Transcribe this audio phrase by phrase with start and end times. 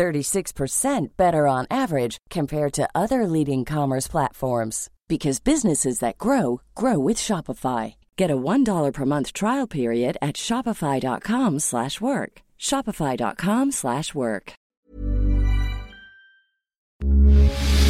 [0.00, 6.98] 36% better on average compared to other leading commerce platforms because businesses that grow grow
[6.98, 7.94] with Shopify.
[8.16, 12.32] Get a $1 per month trial period at shopify.com/work.
[12.58, 14.52] shopify.com/work.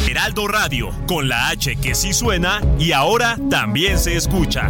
[0.07, 4.69] Heraldo Radio, con la H que sí suena y ahora también se escucha.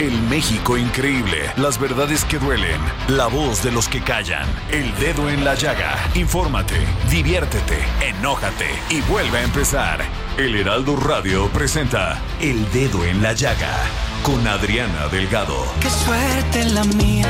[0.00, 5.28] El México increíble, las verdades que duelen, la voz de los que callan, el dedo
[5.28, 5.94] en la llaga.
[6.14, 6.78] Infórmate,
[7.10, 10.00] diviértete, enójate y vuelve a empezar.
[10.38, 13.76] El Heraldo Radio presenta El Dedo en la Llaga
[14.22, 15.66] con Adriana Delgado.
[15.82, 17.28] Qué suerte la mía,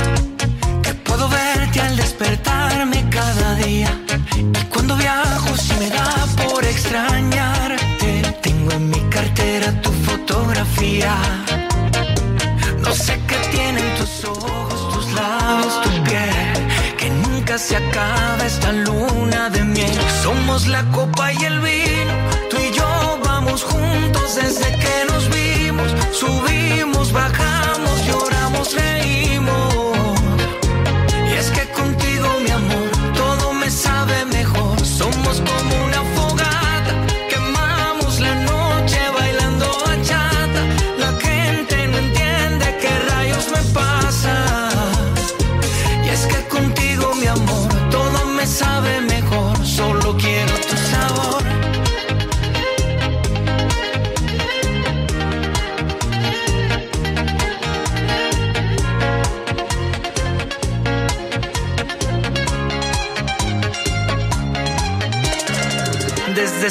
[0.84, 4.00] que puedo verte al despertarme cada día.
[17.70, 19.96] Se acaba esta luna de miel.
[20.24, 22.14] Somos la copa y el vino,
[22.50, 25.88] tú y yo vamos juntos desde que nos vimos.
[26.10, 29.59] Subimos, bajamos, lloramos, reímos.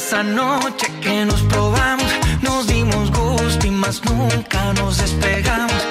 [0.09, 2.11] Esa noche que nos probamos,
[2.41, 5.83] nos dimos gusto y más nunca nos despegamos.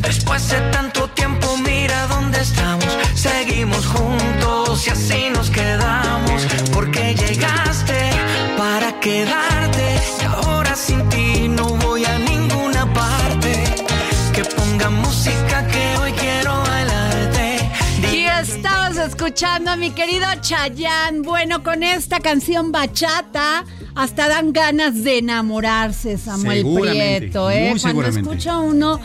[0.00, 2.88] Después de tanto tiempo, mira dónde estamos.
[3.14, 6.46] Seguimos juntos y así nos quedamos.
[6.72, 8.10] Porque llegaste
[8.56, 9.51] para quedarte.
[19.24, 21.22] Escuchando a mi querido Chayán.
[21.22, 27.48] Bueno, con esta canción bachata, hasta dan ganas de enamorarse, Samuel Prieto.
[27.48, 27.72] ¿eh?
[27.80, 28.98] Cuando escucha uno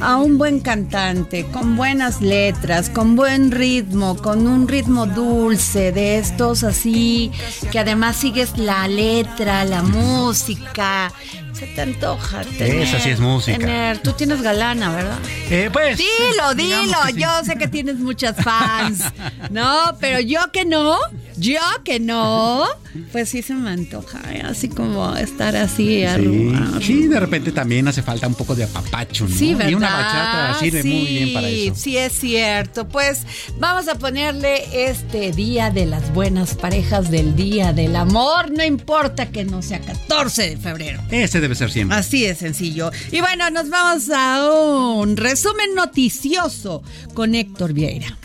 [0.00, 6.16] a un buen cantante, con buenas letras, con buen ritmo, con un ritmo dulce, de
[6.16, 7.30] estos así,
[7.70, 11.12] que además sigues la letra, la música.
[11.60, 12.82] Se te antoja tener.
[12.82, 13.58] Esa sí es música.
[13.58, 15.18] tener- Tú tienes galana, ¿verdad?
[15.50, 15.98] Eh, pues.
[15.98, 16.96] Dilo, dilo.
[17.06, 17.14] sí.
[17.18, 19.02] Yo sé que tienes muchas fans.
[19.50, 20.96] No, pero yo que no,
[21.36, 22.64] yo que no,
[23.12, 24.20] pues sí se me antoja.
[24.32, 24.42] ¿eh?
[24.44, 29.26] Así como estar así Sí, sí, de repente también hace falta un poco de apapacho,
[29.28, 29.36] ¿no?
[29.36, 29.70] Sí, ¿verdad?
[29.70, 31.74] Y una bachata sirve muy Sí, bien para eso.
[31.76, 32.88] Sí, es cierto.
[32.88, 33.26] Pues
[33.58, 38.50] vamos a ponerle este día de las buenas parejas del día del amor.
[38.50, 41.02] No importa que no sea 14 de febrero.
[41.10, 41.96] Ese debe ser siempre.
[41.96, 42.90] Así de sencillo.
[43.10, 46.82] Y bueno, nos vamos a un resumen noticioso
[47.14, 48.16] con Héctor Vieira.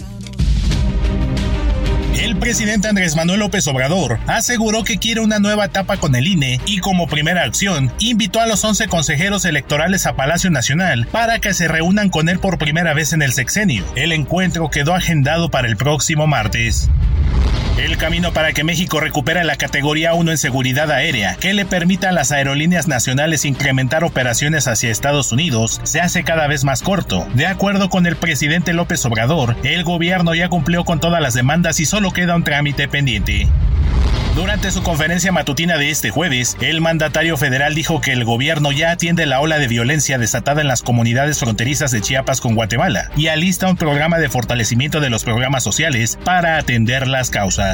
[2.22, 6.62] El presidente Andrés Manuel López Obrador aseguró que quiere una nueva etapa con el INE
[6.66, 11.54] y como primera acción invitó a los 11 consejeros electorales a Palacio Nacional para que
[11.54, 13.84] se reúnan con él por primera vez en el sexenio.
[13.96, 16.90] El encuentro quedó agendado para el próximo martes.
[17.78, 22.08] El camino para que México recupere la categoría 1 en seguridad aérea, que le permita
[22.08, 27.28] a las aerolíneas nacionales incrementar operaciones hacia Estados Unidos, se hace cada vez más corto.
[27.34, 31.82] De acuerdo con el presidente López Obrador, el gobierno ya cumplió con todas las demandas
[31.82, 33.50] y solo queda un trámite pendiente.
[34.36, 38.92] Durante su conferencia matutina de este jueves, el mandatario federal dijo que el gobierno ya
[38.92, 43.28] atiende la ola de violencia desatada en las comunidades fronterizas de Chiapas con Guatemala y
[43.28, 47.65] alista un programa de fortalecimiento de los programas sociales para atender las causas.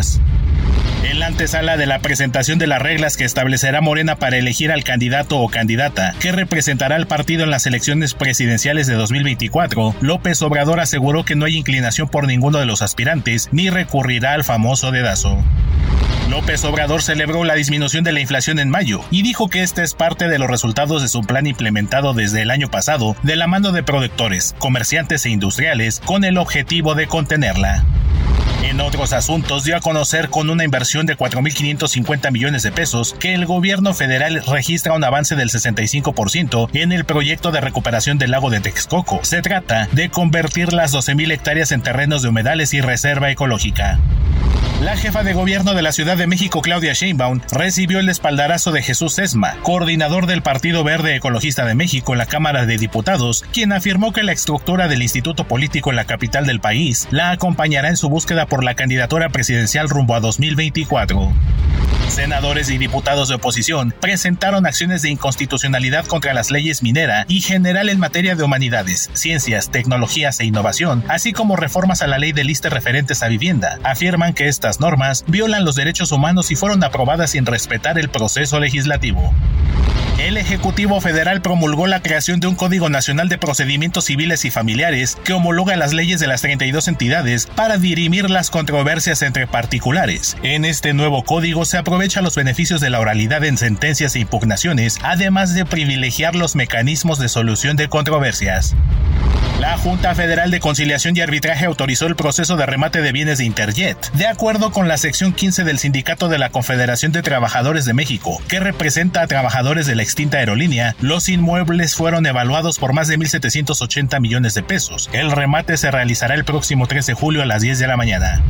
[1.03, 4.85] En la antesala de la presentación de las reglas que establecerá Morena para elegir al
[4.85, 10.79] candidato o candidata que representará al partido en las elecciones presidenciales de 2024, López Obrador
[10.79, 15.43] aseguró que no hay inclinación por ninguno de los aspirantes ni recurrirá al famoso dedazo.
[16.29, 19.93] López Obrador celebró la disminución de la inflación en mayo y dijo que este es
[19.93, 23.73] parte de los resultados de su plan implementado desde el año pasado de la mano
[23.73, 27.83] de productores, comerciantes e industriales con el objetivo de contenerla.
[28.63, 33.33] En otros asuntos, dio a conocer con una inversión de 4.550 millones de pesos que
[33.33, 38.49] el gobierno federal registra un avance del 65% en el proyecto de recuperación del lago
[38.49, 39.19] de Texcoco.
[39.23, 43.99] Se trata de convertir las 12.000 hectáreas en terrenos de humedales y reserva ecológica.
[44.81, 48.81] La jefa de gobierno de la Ciudad de México, Claudia Sheinbaum, recibió el espaldarazo de
[48.81, 53.73] Jesús Esma, coordinador del Partido Verde Ecologista de México en la Cámara de Diputados, quien
[53.73, 57.97] afirmó que la estructura del instituto político en la capital del país la acompañará en
[57.97, 61.33] su búsqueda por la candidatura presidencial rumbo a 2024.
[62.07, 67.89] Senadores y diputados de oposición presentaron acciones de inconstitucionalidad contra las leyes minera y general
[67.89, 72.45] en materia de humanidades, ciencias, tecnologías e innovación, así como reformas a la ley de
[72.45, 73.79] lista referentes a vivienda.
[73.83, 78.61] Afirman que estas normas violan los derechos humanos y fueron aprobadas sin respetar el proceso
[78.61, 79.33] legislativo.
[80.21, 85.17] El Ejecutivo Federal promulgó la creación de un Código Nacional de Procedimientos Civiles y Familiares
[85.23, 90.35] que homologa las leyes de las 32 entidades para dirimir las controversias entre particulares.
[90.43, 94.99] En este nuevo código se aprovecha los beneficios de la oralidad en sentencias e impugnaciones,
[95.01, 98.75] además de privilegiar los mecanismos de solución de controversias.
[99.61, 103.45] La Junta Federal de Conciliación y Arbitraje autorizó el proceso de remate de bienes de
[103.45, 107.93] Interjet, de acuerdo con la sección 15 del Sindicato de la Confederación de Trabajadores de
[107.93, 110.95] México, que representa a trabajadores de la extinta aerolínea.
[110.99, 115.11] Los inmuebles fueron evaluados por más de 1.780 millones de pesos.
[115.13, 118.41] El remate se realizará el próximo 3 de julio a las 10 de la mañana.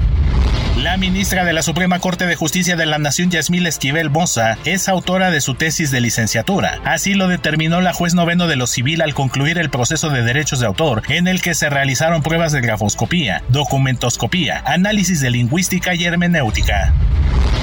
[0.78, 4.88] La ministra de la Suprema Corte de Justicia de la Nación, Yasmil Esquivel Bosa, es
[4.88, 6.80] autora de su tesis de licenciatura.
[6.86, 10.61] Así lo determinó la juez noveno de lo civil al concluir el proceso de derechos
[10.62, 16.06] de autor, en el que se realizaron pruebas de grafoscopía, documentoscopía, análisis de lingüística y
[16.06, 16.94] hermenéutica.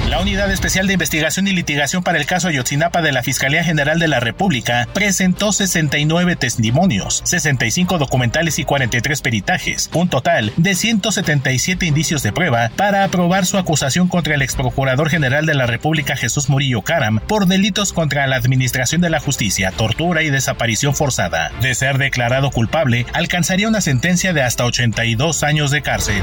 [0.09, 3.99] La Unidad Especial de Investigación y Litigación para el caso Ayotzinapa de la Fiscalía General
[3.99, 11.85] de la República presentó 69 testimonios, 65 documentales y 43 peritajes, un total de 177
[11.85, 16.49] indicios de prueba para aprobar su acusación contra el exprocurador general de la República Jesús
[16.49, 21.51] Murillo Caram por delitos contra la Administración de la Justicia, tortura y desaparición forzada.
[21.61, 26.21] De ser declarado culpable, alcanzaría una sentencia de hasta 82 años de cárcel.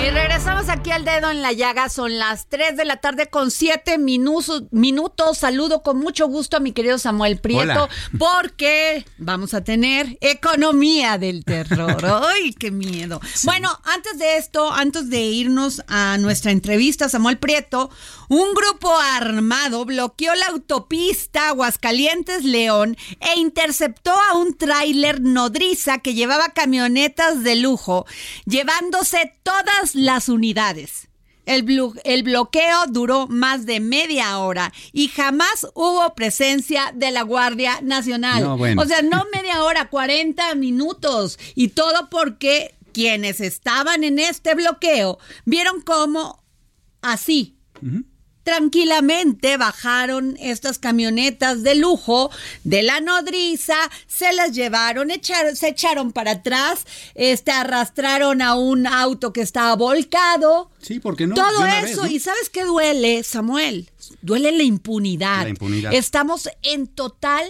[0.00, 1.88] Y regresamos aquí al dedo en la llaga.
[1.88, 4.62] Son las 3 de la tarde con 7 minutos.
[4.70, 5.38] minutos.
[5.38, 11.44] Saludo con mucho gusto a mi querido Samuel Prieto porque vamos a tener economía del
[11.44, 12.04] terror.
[12.32, 13.20] ¡Ay, qué miedo!
[13.42, 17.90] Bueno, antes de esto, antes de irnos a nuestra entrevista, Samuel Prieto,
[18.28, 26.50] un grupo armado bloqueó la autopista Aguascalientes-León e interceptó a un tráiler nodriza que llevaba
[26.50, 28.06] camionetas de lujo,
[28.44, 31.08] llevándose todas las unidades.
[31.46, 31.64] El,
[32.04, 38.44] el, bloqueo duró más de media hora y jamás hubo presencia de la Guardia Nacional.
[38.44, 41.38] O sea, no media hora, 40 minutos.
[41.54, 46.44] Y todo porque quienes estaban en este bloqueo vieron cómo
[47.00, 47.56] así
[48.48, 52.30] tranquilamente bajaron estas camionetas de lujo
[52.64, 53.76] de la nodriza,
[54.06, 59.76] se las llevaron, echaron, se echaron para atrás, este, arrastraron a un auto que estaba
[59.76, 60.70] volcado.
[60.80, 61.34] Sí, porque no.
[61.34, 62.06] Todo eso.
[62.06, 63.90] ¿Y sabes qué duele, Samuel?
[64.22, 65.42] Duele la impunidad.
[65.42, 65.92] La impunidad.
[65.92, 67.44] Estamos en total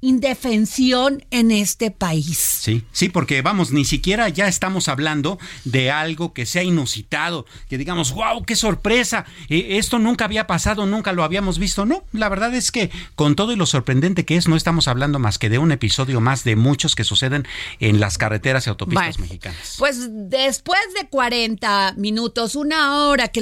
[0.00, 2.38] indefensión en este país.
[2.38, 7.78] Sí, sí, porque vamos, ni siquiera ya estamos hablando de algo que sea inusitado, que
[7.78, 11.84] digamos, wow, qué sorpresa, eh, esto nunca había pasado, nunca lo habíamos visto.
[11.84, 15.18] No, la verdad es que con todo y lo sorprendente que es, no estamos hablando
[15.18, 17.46] más que de un episodio más de muchos que suceden
[17.80, 19.74] en las carreteras y autopistas mexicanas.
[19.78, 23.40] Pues después de 40 minutos, una hora que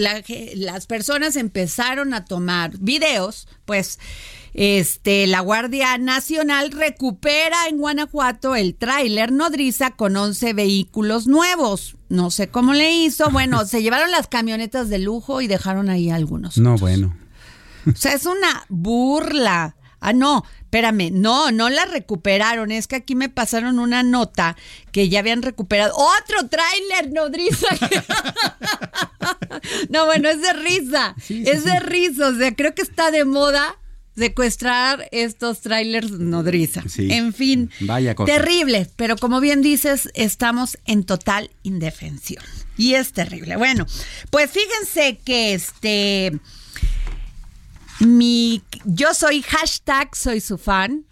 [0.54, 3.98] las personas empezaron a tomar videos, pues
[4.58, 11.96] este, la Guardia Nacional recupera en Guanajuato el tráiler nodriza con 11 vehículos nuevos.
[12.08, 13.28] No sé cómo le hizo.
[13.28, 16.56] Bueno, se llevaron las camionetas de lujo y dejaron ahí algunos.
[16.56, 17.14] No, bueno.
[17.86, 19.76] O sea, es una burla.
[20.00, 22.70] Ah, no, espérame, no, no la recuperaron.
[22.70, 24.56] Es que aquí me pasaron una nota
[24.90, 27.68] que ya habían recuperado otro tráiler nodriza.
[29.90, 31.14] no, bueno, es de risa.
[31.28, 32.28] es de risa.
[32.28, 33.76] O sea, creo que está de moda
[34.16, 36.82] secuestrar estos trailers nodriza.
[36.88, 37.08] Sí.
[37.12, 38.32] En fin, Vaya cosa.
[38.32, 42.42] terrible, pero como bien dices, estamos en total indefensión.
[42.78, 43.56] Y es terrible.
[43.56, 43.86] Bueno,
[44.30, 46.38] pues fíjense que este
[48.00, 51.04] mi yo soy hashtag soy su fan.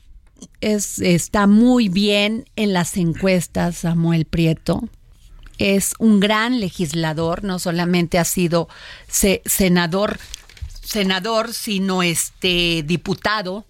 [0.61, 4.87] Es, está muy bien en las encuestas, Samuel Prieto.
[5.57, 8.69] Es un gran legislador, no solamente ha sido
[9.09, 10.19] se- senador,
[10.85, 13.65] senador, sino este diputado.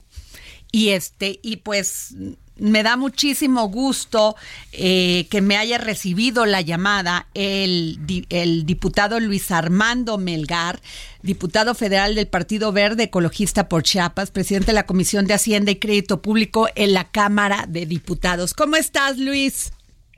[0.73, 2.15] Y este, y pues
[2.57, 4.37] me da muchísimo gusto
[4.73, 10.81] eh, que me haya recibido la llamada el, el diputado Luis Armando Melgar,
[11.23, 15.77] diputado federal del Partido Verde Ecologista por Chiapas, presidente de la Comisión de Hacienda y
[15.77, 18.55] Crédito Público en la Cámara de Diputados.
[18.55, 19.73] ¿Cómo estás, Luis?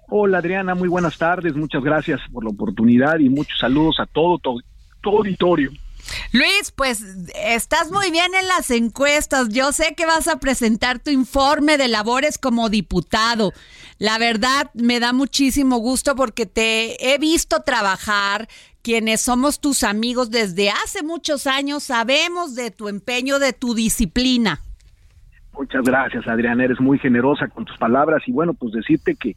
[0.08, 4.38] Hola Adriana, muy buenas tardes, muchas gracias por la oportunidad y muchos saludos a todo
[4.38, 4.60] tu
[5.02, 5.70] todo auditorio.
[6.32, 7.02] Luis, pues
[7.34, 9.48] estás muy bien en las encuestas.
[9.48, 13.52] Yo sé que vas a presentar tu informe de labores como diputado.
[13.98, 18.48] La verdad, me da muchísimo gusto porque te he visto trabajar.
[18.82, 24.60] Quienes somos tus amigos desde hace muchos años sabemos de tu empeño, de tu disciplina.
[25.58, 29.36] Muchas gracias Adriana, eres muy generosa con tus palabras y bueno, pues decirte que,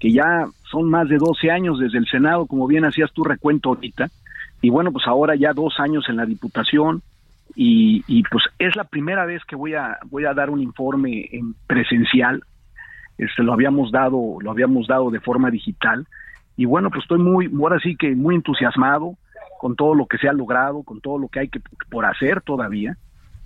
[0.00, 3.68] que ya son más de 12 años desde el Senado, como bien hacías tu recuento
[3.68, 4.08] ahorita,
[4.60, 7.02] y bueno, pues ahora ya dos años en la Diputación
[7.54, 11.54] y, pues es la primera vez que voy a, voy a dar un informe en
[11.66, 12.42] presencial,
[13.16, 16.06] este, lo habíamos dado, lo habíamos dado de forma digital
[16.56, 19.14] y bueno, pues estoy muy, ahora sí que muy entusiasmado
[19.60, 21.60] con todo lo que se ha logrado, con todo lo que hay que
[21.90, 22.96] por hacer todavía.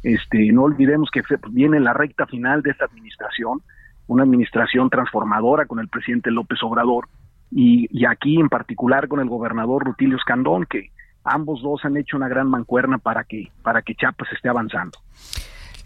[0.03, 3.61] Este, no olvidemos que fe- viene la recta final de esta administración,
[4.09, 7.09] una administración transformadora con el presidente López Obrador
[7.51, 10.91] y, y aquí en particular con el gobernador Rutilio Escandón, que
[11.25, 14.99] ambos dos han hecho una gran mancuerna para que para que Chiapas esté avanzando.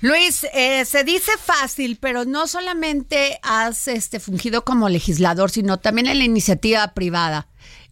[0.03, 6.07] Luis, eh, se dice fácil, pero no solamente has este, fungido como legislador, sino también
[6.07, 7.49] en la iniciativa privada.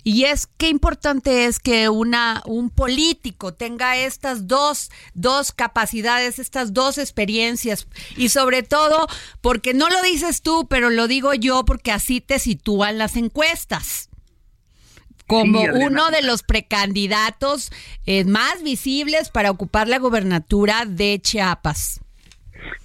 [0.06, 6.74] Y es qué importante es que una, un político tenga estas dos, dos capacidades, estas
[6.74, 7.88] dos experiencias.
[8.18, 9.06] Y sobre todo,
[9.40, 14.10] porque no lo dices tú, pero lo digo yo, porque así te sitúan las encuestas
[15.26, 17.70] como Sí, uno de los precandidatos
[18.06, 22.00] eh, más visibles para ocupar la gobernatura de Chiapas.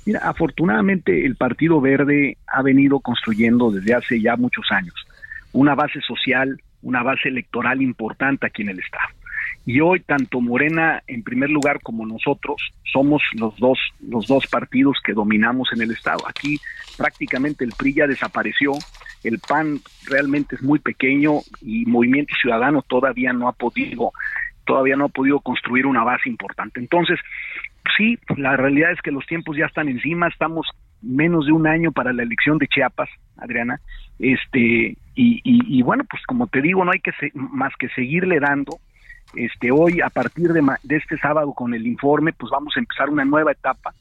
[0.05, 4.95] Mira, afortunadamente el Partido Verde ha venido construyendo desde hace ya muchos años
[5.51, 9.09] una base social, una base electoral importante aquí en el Estado.
[9.65, 14.97] Y hoy tanto Morena en primer lugar como nosotros somos los dos los dos partidos
[15.03, 16.27] que dominamos en el estado.
[16.27, 16.59] Aquí
[16.97, 18.71] prácticamente el PRI ya desapareció,
[19.23, 24.11] el PAN realmente es muy pequeño y Movimiento Ciudadano todavía no ha podido
[24.65, 26.79] todavía no ha podido construir una base importante.
[26.79, 27.19] Entonces,
[27.97, 30.67] sí, la realidad es que los tiempos ya están encima, estamos
[31.01, 33.79] menos de un año para la elección de Chiapas, Adriana,
[34.19, 37.89] este y, y, y bueno, pues como te digo, no hay que se- más que
[37.89, 38.77] seguirle dando.
[39.35, 43.09] Este hoy a partir de, de este sábado con el informe, pues vamos a empezar
[43.09, 43.93] una nueva etapa,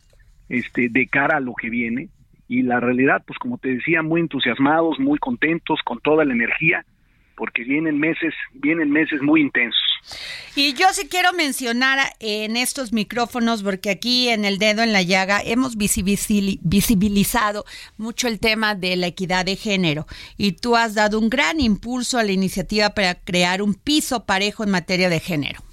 [0.49, 2.09] este de cara a lo que viene
[2.49, 6.85] y la realidad, pues como te decía, muy entusiasmados, muy contentos, con toda la energía,
[7.37, 9.79] porque vienen meses, vienen meses muy intensos.
[10.57, 15.03] Y yo sí quiero mencionar en estos micrófonos, porque aquí en el dedo en la
[15.03, 17.65] llaga hemos visibilizado
[17.97, 20.07] mucho el tema de la equidad de género.
[20.37, 24.65] Y tú has dado un gran impulso a la iniciativa para crear un piso parejo
[24.65, 25.68] en materia de género.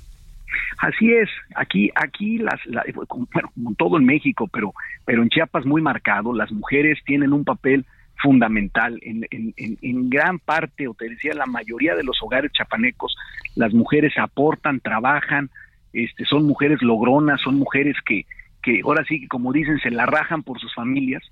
[0.78, 4.74] Así es, aquí, aquí las, la- bueno, como todo en México, pero,
[5.06, 7.86] pero en Chiapas muy marcado, las mujeres tienen un papel
[8.18, 13.16] fundamental en, gran parte, o te decía, la mayoría de los hogares chapanecos,
[13.56, 15.50] las mujeres aportan, trabajan,
[15.94, 18.26] este, son mujeres logronas, son mujeres que,
[18.64, 21.24] que ahora sí, como dicen, se la rajan por sus familias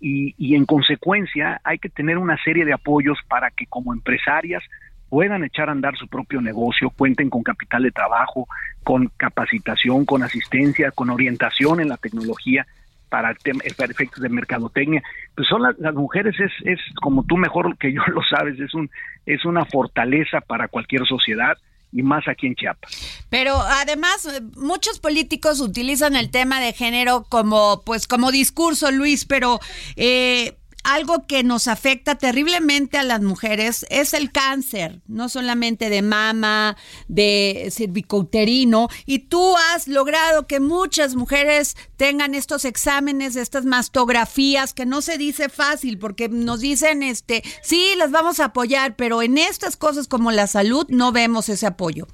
[0.00, 4.62] y, y en consecuencia hay que tener una serie de apoyos para que como empresarias
[5.08, 8.48] puedan echar a andar su propio negocio, cuenten con capital de trabajo,
[8.82, 12.66] con capacitación, con asistencia, con orientación en la tecnología
[13.08, 13.34] para,
[13.76, 15.02] para efectos de mercadotecnia.
[15.34, 18.74] Pues son las, las mujeres es, es como tú mejor que yo lo sabes, es
[18.74, 18.90] un
[19.24, 21.56] es una fortaleza para cualquier sociedad
[21.92, 23.24] y más aquí en Chiapas.
[23.30, 29.24] Pero además, eh, muchos políticos utilizan el tema de género como, pues, como discurso, Luis,
[29.24, 29.60] pero
[29.96, 30.56] eh,
[30.86, 36.76] algo que nos afecta terriblemente a las mujeres es el cáncer, no solamente de mama,
[37.08, 44.86] de cervicouterino, y tú has logrado que muchas mujeres tengan estos exámenes, estas mastografías, que
[44.86, 49.38] no se dice fácil, porque nos dicen, este, sí, las vamos a apoyar, pero en
[49.38, 52.06] estas cosas como la salud no vemos ese apoyo.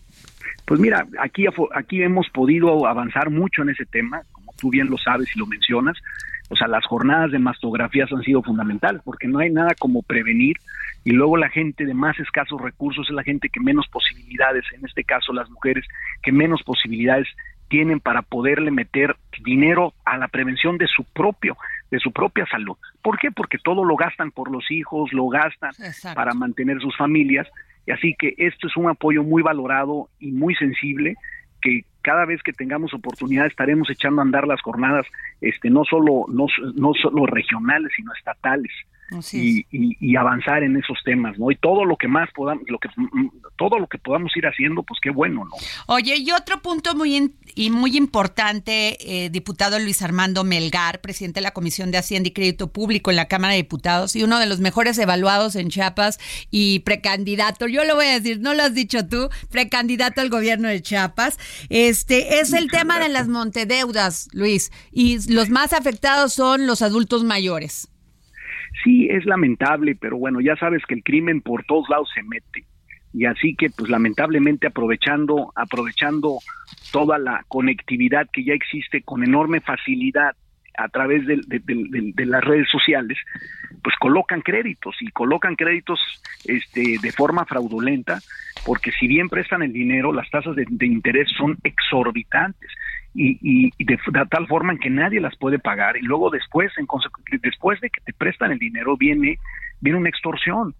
[0.64, 4.22] Pues mira, aquí, aquí hemos podido avanzar mucho en ese tema.
[4.32, 5.98] Como tú bien lo sabes y lo mencionas,
[6.52, 10.58] o sea, las jornadas de mastografías han sido fundamentales porque no hay nada como prevenir
[11.02, 14.84] y luego la gente de más escasos recursos es la gente que menos posibilidades, en
[14.84, 15.86] este caso las mujeres,
[16.22, 17.26] que menos posibilidades
[17.68, 21.56] tienen para poderle meter dinero a la prevención de su propio
[21.90, 22.76] de su propia salud.
[23.02, 23.30] ¿Por qué?
[23.30, 25.72] Porque todo lo gastan por los hijos, lo gastan
[26.14, 27.46] para mantener sus familias,
[27.86, 31.16] y así que esto es un apoyo muy valorado y muy sensible
[31.62, 35.06] que cada vez que tengamos oportunidad estaremos echando a andar las jornadas
[35.40, 38.72] este no solo no, no solo regionales sino estatales
[39.32, 41.50] y, y, avanzar en esos temas, ¿no?
[41.50, 42.88] Y todo lo que más podamos, lo que
[43.56, 45.52] todo lo que podamos ir haciendo, pues qué bueno, ¿no?
[45.86, 51.42] Oye, y otro punto muy y muy importante, eh, diputado Luis Armando Melgar, presidente de
[51.42, 54.46] la Comisión de Hacienda y Crédito Público en la Cámara de Diputados y uno de
[54.46, 56.18] los mejores evaluados en Chiapas
[56.50, 60.68] y precandidato, yo lo voy a decir, no lo has dicho tú, precandidato al gobierno
[60.68, 61.38] de Chiapas.
[61.68, 67.24] Este es el tema de las montedeudas, Luis, y los más afectados son los adultos
[67.24, 67.91] mayores.
[68.82, 72.64] Sí, es lamentable, pero bueno, ya sabes que el crimen por todos lados se mete.
[73.14, 76.38] Y así que, pues lamentablemente, aprovechando, aprovechando
[76.92, 80.34] toda la conectividad que ya existe con enorme facilidad
[80.78, 83.18] a través de, de, las redes sociales,
[83.82, 86.00] pues colocan créditos y colocan créditos
[86.46, 88.20] este, de forma fraudulenta,
[88.64, 92.70] porque si bien prestan el dinero, las tasas de, interés son exorbitantes
[93.14, 93.38] y,
[93.78, 93.98] y, de,
[94.30, 96.86] tal forma en que nadie las puede pagar y luego después en
[97.42, 99.38] después de que te prestan el dinero viene
[99.80, 100.74] viene una extorsión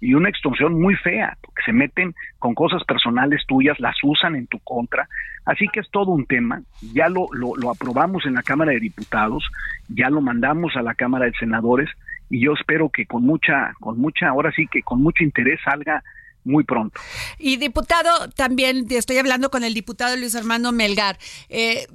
[0.00, 4.46] y una extorsión muy fea porque se meten con cosas personales tuyas las usan en
[4.46, 5.08] tu contra.
[5.44, 6.60] Así que es todo un tema
[6.92, 9.48] ya lo, lo, lo aprobamos en la Cámara de Diputados
[9.88, 11.88] ya lo mandamos a la Cámara de Senadores
[12.28, 16.02] y yo espero que con mucha con mucha ahora sí que con mucho interés salga
[16.46, 17.00] muy pronto.
[17.38, 21.18] Y diputado, también estoy hablando con el diputado Luis Armando Melgar.
[21.48, 21.86] Eh,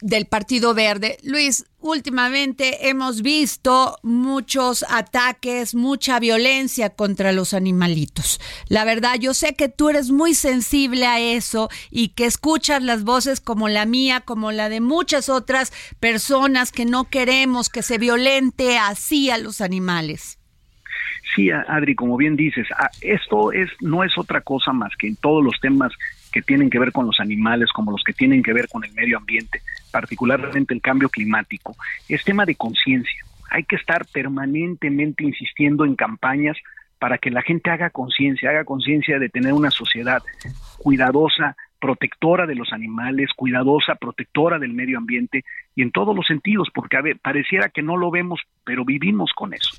[0.00, 1.18] del Partido Verde.
[1.22, 8.40] Luis, últimamente hemos visto muchos ataques, mucha violencia contra los animalitos.
[8.68, 13.02] La verdad, yo sé que tú eres muy sensible a eso y que escuchas las
[13.04, 17.98] voces como la mía, como la de muchas otras personas que no queremos que se
[17.98, 20.37] violente así a los animales.
[21.34, 22.66] Sí, Adri, como bien dices,
[23.00, 25.92] esto es no es otra cosa más que en todos los temas
[26.32, 28.92] que tienen que ver con los animales, como los que tienen que ver con el
[28.92, 31.76] medio ambiente, particularmente el cambio climático,
[32.08, 33.24] es tema de conciencia.
[33.50, 36.56] Hay que estar permanentemente insistiendo en campañas
[36.98, 40.22] para que la gente haga conciencia, haga conciencia de tener una sociedad
[40.78, 45.44] cuidadosa, protectora de los animales, cuidadosa, protectora del medio ambiente
[45.74, 49.30] y en todos los sentidos, porque a ver, pareciera que no lo vemos, pero vivimos
[49.34, 49.70] con eso.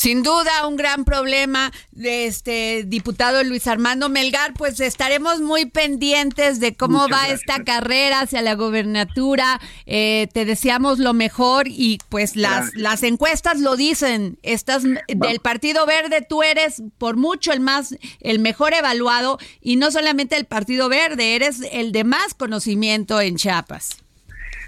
[0.00, 6.58] Sin duda, un gran problema de este diputado Luis Armando Melgar, pues estaremos muy pendientes
[6.58, 9.60] de cómo va esta carrera hacia la gobernatura.
[9.84, 14.38] Eh, te deseamos lo mejor y pues las, las encuestas lo dicen.
[14.42, 19.90] Estás del Partido Verde, tú eres por mucho el más, el mejor evaluado y no
[19.90, 23.98] solamente el Partido Verde, eres el de más conocimiento en Chiapas.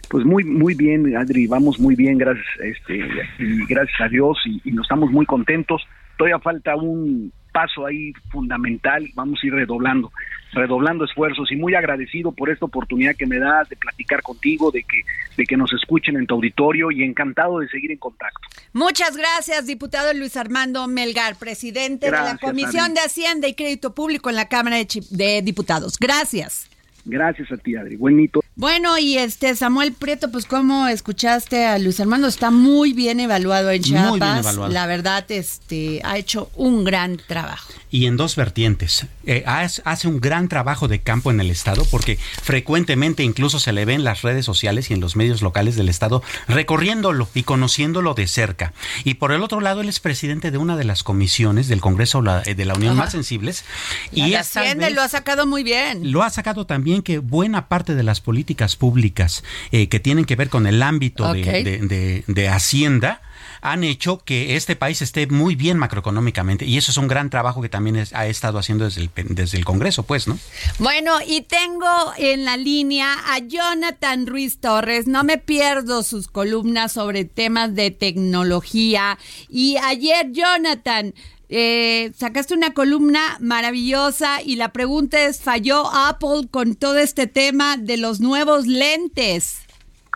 [0.09, 2.99] Pues muy muy bien, Adri, vamos muy bien, gracias este
[3.39, 5.83] y gracias a Dios y, y nos estamos muy contentos.
[6.19, 10.11] Todavía falta un paso ahí fundamental, vamos a ir redoblando,
[10.53, 14.83] redoblando esfuerzos y muy agradecido por esta oportunidad que me das de platicar contigo, de
[14.83, 15.03] que,
[15.37, 18.41] de que nos escuchen en tu auditorio y encantado de seguir en contacto.
[18.73, 24.31] Muchas gracias, diputado Luis Armando Melgar, presidente de la Comisión de Hacienda y Crédito Público
[24.31, 25.99] en la Cámara de, de Diputados.
[25.99, 26.69] Gracias.
[27.05, 27.97] Gracias a ti, Adri.
[27.97, 28.43] Buenito.
[28.55, 33.71] Bueno, y este Samuel Prieto, pues como escuchaste a Luis Armando, está muy bien evaluado
[33.71, 34.11] en Chiapas.
[34.11, 34.73] Muy bien evaluado.
[34.73, 39.07] La verdad, este, ha hecho un gran trabajo y en dos vertientes.
[39.27, 43.85] Eh, hace un gran trabajo de campo en el Estado porque frecuentemente incluso se le
[43.85, 48.15] ve en las redes sociales y en los medios locales del Estado recorriéndolo y conociéndolo
[48.15, 48.73] de cerca.
[49.05, 52.23] Y por el otro lado, él es presidente de una de las comisiones del Congreso
[52.23, 53.65] de la Unión más sensibles.
[54.11, 56.11] y Hacienda lo ha sacado muy bien.
[56.11, 58.42] Lo ha sacado también que buena parte de las políticas
[58.79, 63.21] públicas eh, que tienen que ver con el ámbito de Hacienda,
[63.63, 66.67] han hecho que este país esté muy bien macroeconómicamente.
[66.67, 69.65] Y eso es un gran trabajo que también ha estado haciendo desde el, desde el
[69.65, 70.37] Congreso, pues, ¿no?
[70.81, 71.87] Bueno, y tengo
[72.19, 77.93] en la línea a Jonathan Ruiz Torres, no me pierdo sus columnas sobre temas de
[77.93, 79.19] tecnología.
[79.49, 81.15] Y ayer Jonathan...
[81.55, 87.77] Eh, sacaste una columna maravillosa y la pregunta es, ¿falló Apple con todo este tema
[87.77, 89.67] de los nuevos lentes?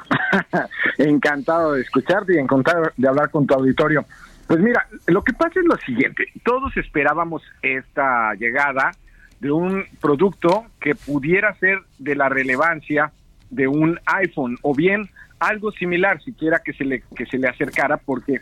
[0.96, 4.06] Encantado de escucharte y encantado de hablar con tu auditorio.
[4.46, 8.92] Pues mira, lo que pasa es lo siguiente, todos esperábamos esta llegada
[9.38, 13.12] de un producto que pudiera ser de la relevancia
[13.50, 17.98] de un iPhone o bien algo similar, siquiera que se le, que se le acercara,
[17.98, 18.40] porque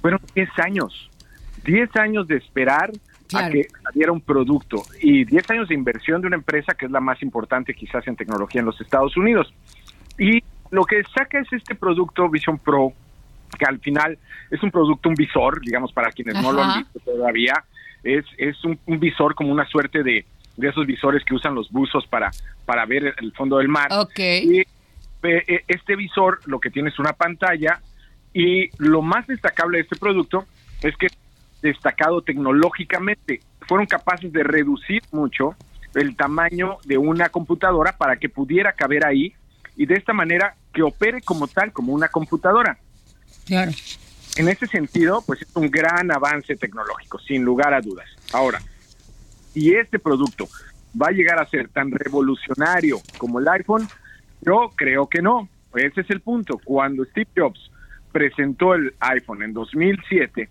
[0.00, 1.10] fueron 10 años,
[1.64, 2.92] 10 años de esperar
[3.34, 6.92] a que saliera un producto y 10 años de inversión de una empresa que es
[6.92, 9.52] la más importante quizás en tecnología en los Estados Unidos.
[10.18, 12.92] Y lo que saca es este producto Vision Pro,
[13.58, 14.18] que al final
[14.50, 17.64] es un producto, un visor, digamos, para quienes no lo han visto todavía,
[18.02, 20.24] es, es un, visor como una suerte de,
[20.56, 22.30] de, esos visores que usan los buzos para,
[22.66, 23.88] para ver el fondo del mar.
[23.90, 24.44] Okay.
[24.44, 24.60] Y
[25.26, 27.80] eh, este visor lo que tiene es una pantalla
[28.34, 30.44] y lo más destacable de este producto
[30.82, 31.06] es que
[31.64, 33.40] destacado tecnológicamente.
[33.66, 35.56] Fueron capaces de reducir mucho
[35.94, 39.32] el tamaño de una computadora para que pudiera caber ahí
[39.74, 42.76] y de esta manera que opere como tal, como una computadora.
[43.46, 43.72] Claro.
[44.36, 48.08] En ese sentido, pues es un gran avance tecnológico, sin lugar a dudas.
[48.32, 48.60] Ahora,
[49.52, 50.46] si este producto
[51.00, 53.88] va a llegar a ser tan revolucionario como el iPhone,
[54.42, 55.48] yo creo que no.
[55.74, 56.60] Ese es el punto.
[56.62, 57.70] Cuando Steve Jobs
[58.12, 60.48] presentó el iPhone en 2007,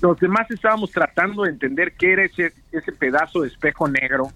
[0.00, 4.28] los demás estábamos tratando de entender qué era ese, ese pedazo de espejo negro,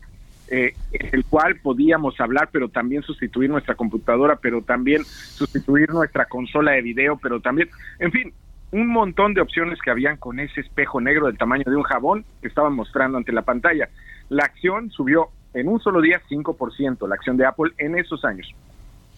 [0.48, 6.72] eh, el cual podíamos hablar, pero también sustituir nuestra computadora, pero también sustituir nuestra consola
[6.72, 8.32] de video, pero también, en fin,
[8.70, 12.24] un montón de opciones que habían con ese espejo negro del tamaño de un jabón
[12.40, 13.88] que estaban mostrando ante la pantalla.
[14.28, 18.54] La acción subió en un solo día 5%, la acción de Apple en esos años.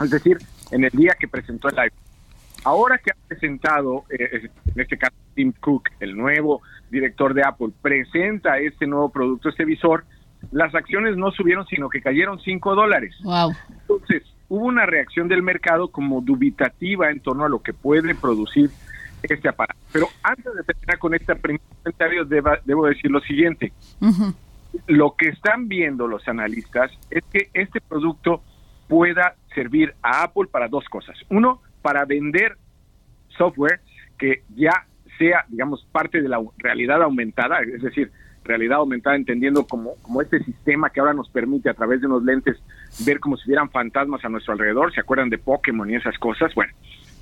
[0.00, 0.38] Es decir,
[0.70, 1.98] en el día que presentó el iPhone.
[2.64, 7.69] Ahora que ha presentado, eh, en este caso Tim Cook, el nuevo director de Apple,
[7.81, 10.05] presenta este nuevo producto, este visor,
[10.53, 13.14] las acciones no subieron, sino que cayeron 5 dólares.
[13.23, 13.53] Wow.
[13.71, 18.71] Entonces, hubo una reacción del mercado como dubitativa en torno a lo que puede producir
[19.23, 19.79] este aparato.
[19.93, 23.73] Pero antes de terminar con este primer comentario, debo decir lo siguiente.
[24.87, 28.43] Lo que están viendo los analistas es que este producto
[28.88, 31.16] pueda servir a Apple para dos cosas.
[31.29, 32.57] Uno, para vender
[33.37, 33.81] software
[34.19, 34.87] que ya
[35.20, 38.11] sea, digamos, parte de la realidad aumentada, es decir,
[38.42, 42.24] realidad aumentada entendiendo como, como este sistema que ahora nos permite a través de unos
[42.24, 42.56] lentes
[43.04, 46.54] ver como si vieran fantasmas a nuestro alrededor, ¿se acuerdan de Pokémon y esas cosas?
[46.54, 46.72] Bueno,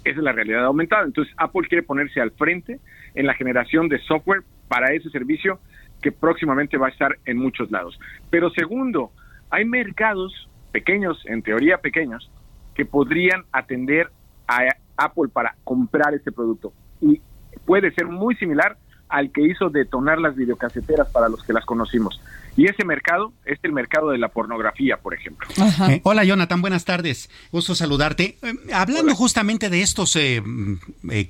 [0.05, 1.05] esa es la realidad aumentada.
[1.05, 2.79] Entonces Apple quiere ponerse al frente
[3.17, 5.59] en la generación de software para ese servicio
[6.01, 7.99] que próximamente va a estar en muchos lados.
[8.31, 9.11] Pero segundo,
[9.51, 12.31] hay mercados pequeños, en teoría pequeños,
[12.77, 14.09] que podrían atender
[14.47, 16.73] a Apple para comprar este producto.
[17.01, 17.21] Y
[17.69, 18.79] puede ser muy similar
[19.11, 22.19] al que hizo detonar las videocaseteras para los que las conocimos.
[22.59, 25.47] Y ese mercado es el mercado de la pornografía, por ejemplo.
[25.89, 27.31] Eh, hola Jonathan, buenas tardes.
[27.53, 28.37] Gusto saludarte.
[28.43, 30.75] Eh, hablando justamente de estos eh, mm,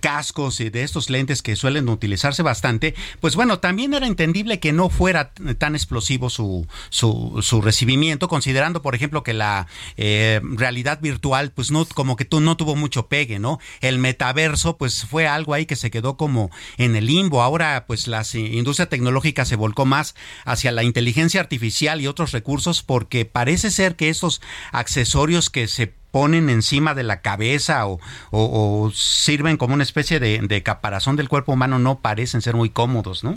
[0.00, 4.72] cascos y de estos lentes que suelen utilizarse bastante, pues bueno, también era entendible que
[4.72, 11.70] no fuera tan explosivo su, su, recibimiento, considerando, por ejemplo, que la realidad virtual, pues
[11.70, 13.58] no, como que tú no tuvo mucho pegue, ¿no?
[13.82, 17.42] El metaverso, pues fue algo ahí que se quedó como en el limbo.
[17.42, 20.14] Ahora, pues la industria tecnológica se volcó más
[20.46, 24.40] hacia la inteligencia artificial y otros recursos porque parece ser que estos
[24.72, 31.16] accesorios que se ponen encima de la cabeza o, sirven como una especie de, caparazón
[31.16, 33.34] del cuerpo humano no parecen ser muy cómodos, ¿no?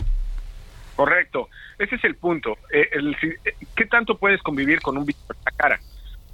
[0.96, 2.58] Correcto, ese es el punto.
[2.72, 5.80] Eh, eh, ¿Qué tanto puedes convivir con un visor en la cara?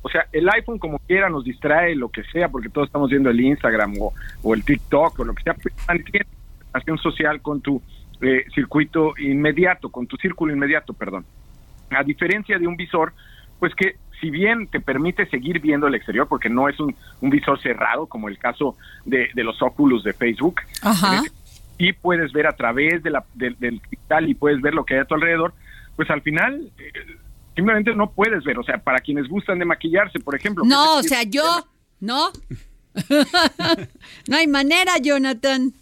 [0.02, 3.30] O sea, el iPhone como quiera nos distrae lo que sea, porque todos estamos viendo
[3.30, 3.94] el Instagram
[4.42, 5.56] o, el TikTok o lo que sea,
[5.86, 6.26] mantiene
[6.72, 7.82] relación social con tu
[8.20, 11.24] eh, circuito inmediato, con tu círculo inmediato, perdón.
[11.90, 13.12] A diferencia de un visor,
[13.58, 17.60] pues que si bien te permite seguir viendo el exterior, porque no es un, visor
[17.60, 20.60] cerrado, como el caso de, los óculos de Facebook,
[21.78, 25.00] y puedes ver a través de la, del cristal y puedes ver lo que hay
[25.00, 25.54] a tu alrededor,
[25.96, 26.92] pues al final eh,
[27.54, 28.58] simplemente no puedes ver.
[28.58, 30.64] O sea, para quienes gustan de maquillarse, por ejemplo.
[30.64, 31.66] No, o sea, yo,
[32.00, 32.30] no.
[34.28, 35.72] no hay manera, Jonathan.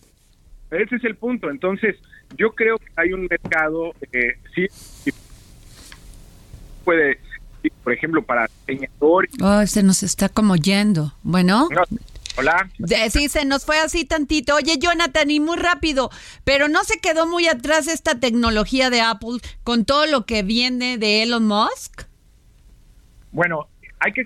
[0.71, 1.51] Ese es el punto.
[1.51, 1.97] Entonces,
[2.37, 4.67] yo creo que hay un mercado, eh, sí,
[6.87, 7.19] puede,
[7.83, 9.31] por ejemplo, para diseñadores.
[9.43, 11.13] Oh, se nos está como yendo.
[11.23, 11.69] Bueno.
[12.39, 12.71] Hola.
[13.11, 14.55] Sí, se nos fue así tantito.
[14.55, 16.11] Oye, Jonathan, y muy rápido,
[16.45, 20.99] pero no se quedó muy atrás esta tecnología de Apple con todo lo que viene
[20.99, 22.03] de Elon Musk.
[23.33, 23.69] Bueno,
[23.99, 24.23] hay que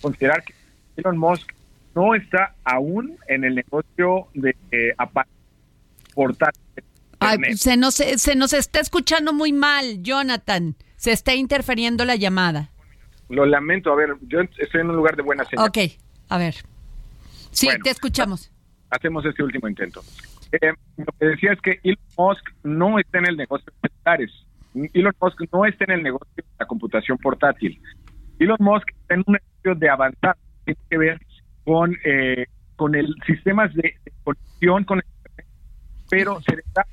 [0.00, 0.54] considerar que
[0.96, 1.52] Elon Musk
[1.94, 4.94] no está aún en el negocio de eh,
[7.54, 10.74] se nos, se nos está escuchando muy mal, Jonathan.
[11.02, 12.70] Se está interfiriendo la llamada.
[13.28, 15.66] Lo lamento, a ver, yo estoy en un lugar de buena señal.
[15.66, 15.78] Ok,
[16.28, 16.54] a ver.
[17.50, 18.52] Sí, te escuchamos.
[18.88, 20.00] Hacemos este último intento.
[20.52, 24.30] Eh, lo que decía es que Elon Musk no está en el negocio de celulares.
[24.94, 27.82] Elon Musk no está en el negocio de la computación portátil.
[28.38, 31.20] Elon Musk está en un de avanzar tiene que ver
[31.64, 35.04] con eh, con el sistemas de, conexión con el
[36.08, 36.86] pero se está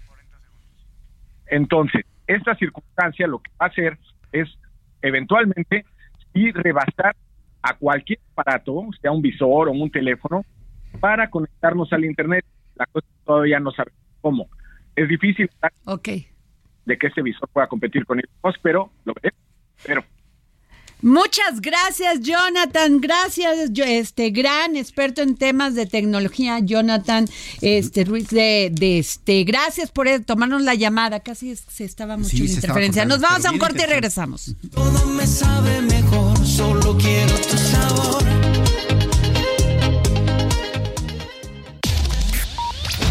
[1.46, 3.98] entonces esta circunstancia lo que va a hacer
[4.32, 4.48] es
[5.02, 5.84] eventualmente
[6.34, 7.16] y rebasar
[7.62, 10.46] a cualquier aparato, sea un visor o un teléfono,
[11.00, 12.46] para conectarnos al internet.
[12.76, 14.48] La cosa todavía no sabe cómo.
[14.96, 15.50] Es difícil
[15.86, 16.28] okay.
[16.86, 19.40] de que ese visor pueda competir con ellos, pero lo veremos.
[19.86, 20.04] Pero
[21.02, 23.00] Muchas gracias, Jonathan.
[23.00, 27.26] Gracias, yo, este gran experto en temas de tecnología, Jonathan
[27.62, 29.44] este, Ruiz de, este.
[29.46, 31.22] Gracias por tomarnos la llamada.
[31.22, 33.06] Casi se estaba mucho la interferencia.
[33.06, 34.56] Nos vamos a un corte y regresamos.
[34.74, 38.24] Todo me sabe mejor, solo quiero tu sabor.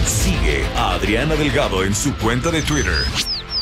[0.07, 3.28] Sigue a Adriana Delgado en su cuenta de Twitter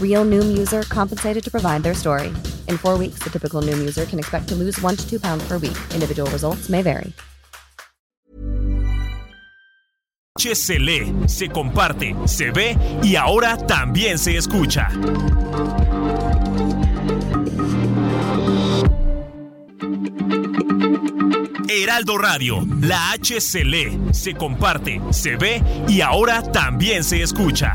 [0.00, 2.32] Real Noom user compensated to provide their story.
[2.66, 5.46] In four weeks, the typical Noom user can expect to lose one to two pounds
[5.46, 5.78] per week.
[5.94, 7.12] Individual results may vary.
[10.38, 14.88] Se lee, se comparte, se ve y ahora también se escucha.
[21.68, 27.74] Heraldo Radio, la H se comparte, se ve y ahora también se escucha.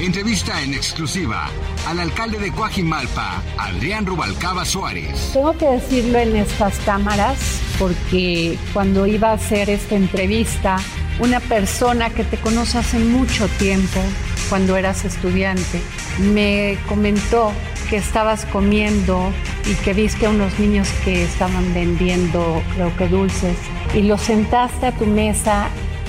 [0.00, 1.48] entrevista en exclusiva
[1.86, 5.30] al alcalde de Coajimalpa, Adrián Rubalcaba Suárez.
[5.32, 7.38] Tengo que decirlo en estas cámaras
[7.78, 10.78] porque cuando iba a hacer esta entrevista,
[11.18, 14.00] una persona que te conoce hace mucho tiempo,
[14.48, 15.80] cuando eras estudiante,
[16.18, 17.52] me comentó
[17.88, 19.32] que estabas comiendo
[19.70, 23.56] y que viste a unos niños que estaban vendiendo, creo que dulces,
[23.94, 25.68] y los sentaste a tu mesa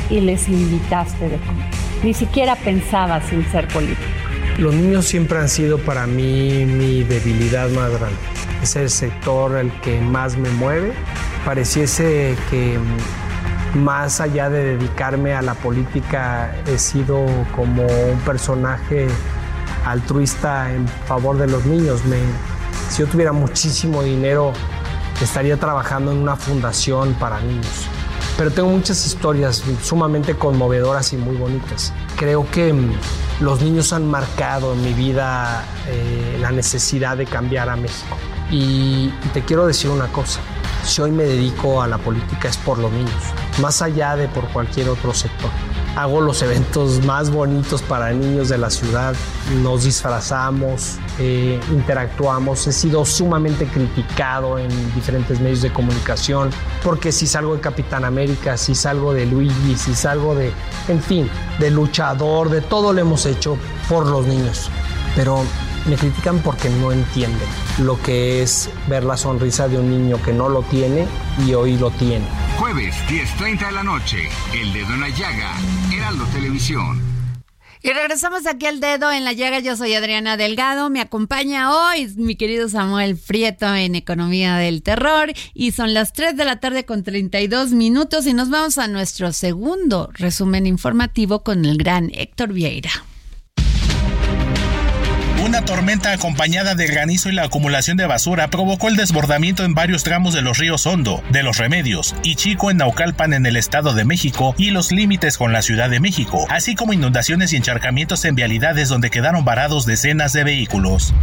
[0.09, 1.82] y les invitaste de comer.
[2.03, 4.01] Ni siquiera pensabas en ser político.
[4.57, 8.17] Los niños siempre han sido para mí mi debilidad más grande.
[8.61, 10.93] Es el sector el que más me mueve.
[11.45, 12.77] Pareciese que
[13.73, 19.07] más allá de dedicarme a la política, he sido como un personaje
[19.85, 22.05] altruista en favor de los niños.
[22.05, 22.17] Me,
[22.89, 24.53] si yo tuviera muchísimo dinero,
[25.21, 27.87] estaría trabajando en una fundación para niños.
[28.37, 31.93] Pero tengo muchas historias sumamente conmovedoras y muy bonitas.
[32.17, 32.73] Creo que
[33.39, 38.17] los niños han marcado en mi vida eh, la necesidad de cambiar a México.
[38.49, 40.39] Y te quiero decir una cosa,
[40.83, 43.21] si hoy me dedico a la política es por los niños,
[43.61, 45.49] más allá de por cualquier otro sector.
[45.95, 49.13] Hago los eventos más bonitos para niños de la ciudad,
[49.61, 52.65] nos disfrazamos, eh, interactuamos.
[52.65, 56.49] He sido sumamente criticado en diferentes medios de comunicación,
[56.83, 60.51] porque si salgo de Capitán América, si salgo de Luigi, si salgo de,
[60.87, 61.29] en fin,
[61.59, 64.71] de luchador, de todo lo hemos hecho por los niños.
[65.15, 65.43] Pero
[65.87, 67.47] me critican porque no entienden
[67.79, 71.07] lo que es ver la sonrisa de un niño que no lo tiene
[71.45, 72.25] y hoy lo tiene.
[72.57, 75.53] Jueves, 10.30 de la noche, El Dedo en la Llaga,
[75.93, 77.13] Heraldo Televisión.
[77.85, 79.59] Y regresamos aquí al dedo en la llaga.
[79.59, 80.89] Yo soy Adriana Delgado.
[80.89, 85.33] Me acompaña hoy mi querido Samuel Frieto en Economía del Terror.
[85.53, 88.25] Y son las 3 de la tarde con 32 minutos.
[88.25, 93.03] Y nos vamos a nuestro segundo resumen informativo con el gran Héctor Vieira
[95.53, 100.03] Una tormenta acompañada de granizo y la acumulación de basura provocó el desbordamiento en varios
[100.03, 103.93] tramos de los ríos Hondo, de los Remedios y Chico en Naucalpan en el Estado
[103.93, 108.25] de México y los límites con la Ciudad de México, así como inundaciones y encharcamientos
[108.25, 111.13] en vialidades donde quedaron varados decenas de vehículos.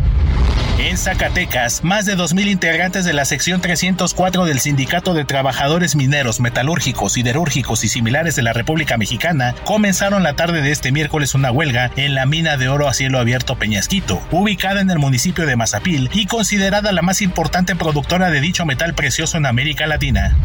[0.79, 6.41] En Zacatecas, más de 2.000 integrantes de la sección 304 del Sindicato de Trabajadores Mineros,
[6.41, 11.51] Metalúrgicos, Siderúrgicos y similares de la República Mexicana comenzaron la tarde de este miércoles una
[11.51, 15.57] huelga en la mina de oro a cielo abierto Peñasquito, ubicada en el municipio de
[15.57, 20.37] Mazapil y considerada la más importante productora de dicho metal precioso en América Latina.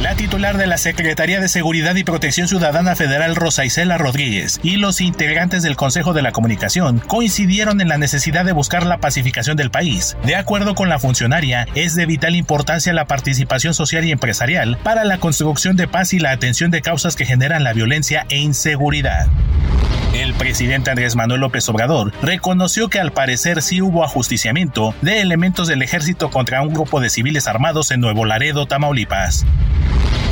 [0.00, 4.76] La titular de la Secretaría de Seguridad y Protección Ciudadana Federal Rosa Isela Rodríguez y
[4.76, 9.58] los integrantes del Consejo de la Comunicación coincidieron en la necesidad de buscar la pacificación
[9.58, 10.16] del país.
[10.24, 15.04] De acuerdo con la funcionaria, es de vital importancia la participación social y empresarial para
[15.04, 19.28] la construcción de paz y la atención de causas que generan la violencia e inseguridad.
[20.14, 25.68] El presidente Andrés Manuel López Obrador reconoció que al parecer sí hubo ajusticiamiento de elementos
[25.68, 29.46] del ejército contra un grupo de civiles armados en Nuevo Laredo, Tamaulipas.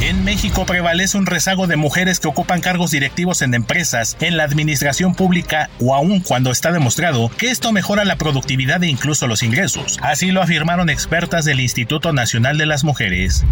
[0.00, 4.44] En México prevalece un rezago de mujeres que ocupan cargos directivos en empresas, en la
[4.44, 9.42] administración pública o aún cuando está demostrado que esto mejora la productividad e incluso los
[9.42, 9.98] ingresos.
[10.00, 13.44] Así lo afirmaron expertas del Instituto Nacional de las Mujeres.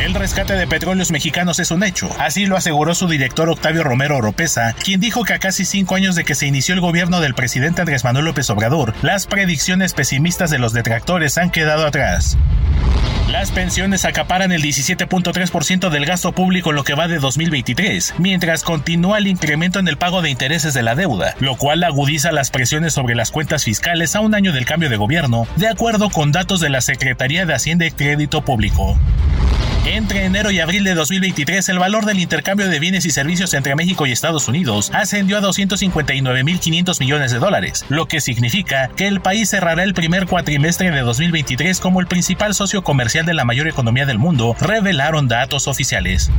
[0.00, 4.18] El rescate de petróleos mexicanos es un hecho, así lo aseguró su director Octavio Romero
[4.18, 7.34] Oropesa, quien dijo que a casi cinco años de que se inició el gobierno del
[7.34, 12.36] presidente Andrés Manuel López Obrador, las predicciones pesimistas de los detractores han quedado atrás.
[13.36, 18.62] Las pensiones acaparan el 17.3% del gasto público en lo que va de 2023, mientras
[18.62, 22.50] continúa el incremento en el pago de intereses de la deuda, lo cual agudiza las
[22.50, 26.32] presiones sobre las cuentas fiscales a un año del cambio de gobierno, de acuerdo con
[26.32, 28.98] datos de la Secretaría de Hacienda y Crédito Público.
[29.86, 33.76] Entre enero y abril de 2023, el valor del intercambio de bienes y servicios entre
[33.76, 39.20] México y Estados Unidos ascendió a 259.500 millones de dólares, lo que significa que el
[39.20, 43.68] país cerrará el primer cuatrimestre de 2023 como el principal socio comercial de la mayor
[43.68, 46.32] economía del mundo, revelaron datos oficiales.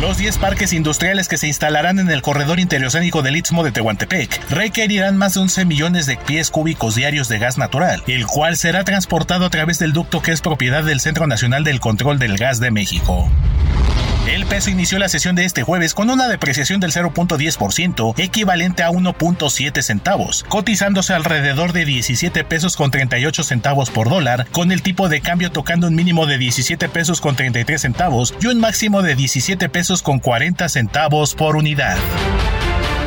[0.00, 4.50] Los 10 parques industriales que se instalarán en el corredor interoceánico del Istmo de Tehuantepec
[4.50, 8.82] requerirán más de 11 millones de pies cúbicos diarios de gas natural, el cual será
[8.82, 12.53] transportado a través del ducto que es propiedad del Centro Nacional del Control del Gas
[12.60, 13.28] de México.
[14.26, 18.90] El peso inició la sesión de este jueves con una depreciación del 0.10%, equivalente a
[18.90, 25.10] 1.7 centavos, cotizándose alrededor de 17 pesos con 38 centavos por dólar, con el tipo
[25.10, 29.14] de cambio tocando un mínimo de 17 pesos con 33 centavos y un máximo de
[29.14, 31.98] 17 pesos con 40 centavos por unidad.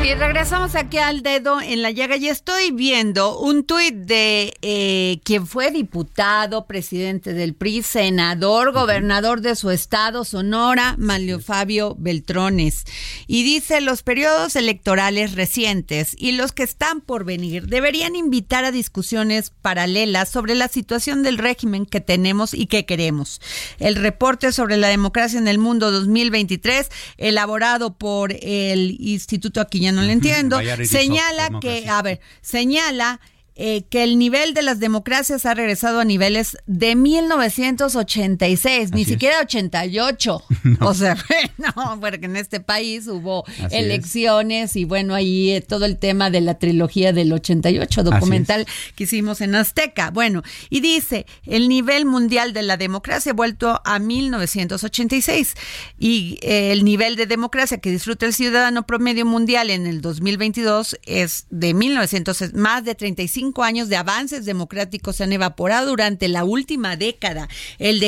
[0.04, 5.18] Y regresamos aquí al dedo en la llaga y estoy viendo un tuit de eh,
[5.24, 12.84] quien fue diputado, presidente del PRI, senador, gobernador de su estado, Sonora, Manlio Fabio Beltrones.
[13.26, 18.70] Y dice, los periodos electorales recientes y los que están por venir deberían invitar a
[18.70, 23.40] discusiones paralelas sobre la situación del régimen que tenemos y que queremos.
[23.78, 30.02] El reporte sobre la democracia en el mundo 2023, elaborado por el Instituto Aquillano no
[30.02, 33.20] lo entiendo, señala que, a ver, señala
[33.60, 39.40] eh, que el nivel de las democracias ha regresado a niveles de 1986, ni siquiera
[39.40, 40.44] 88.
[40.80, 41.16] O sea,
[41.58, 46.40] no, porque en este país hubo elecciones y bueno, ahí eh, todo el tema de
[46.40, 50.10] la trilogía del 88, documental que hicimos en Azteca.
[50.10, 55.54] Bueno, y dice, el nivel mundial de la democracia ha vuelto a 1986
[55.98, 60.96] y eh, el nivel de democracia que disfruta el ciudadano promedio mundial en el 2022
[61.06, 66.44] es de 1900, más de 35 años de avances democráticos se han evaporado durante la
[66.44, 67.48] última década.
[67.78, 68.02] El,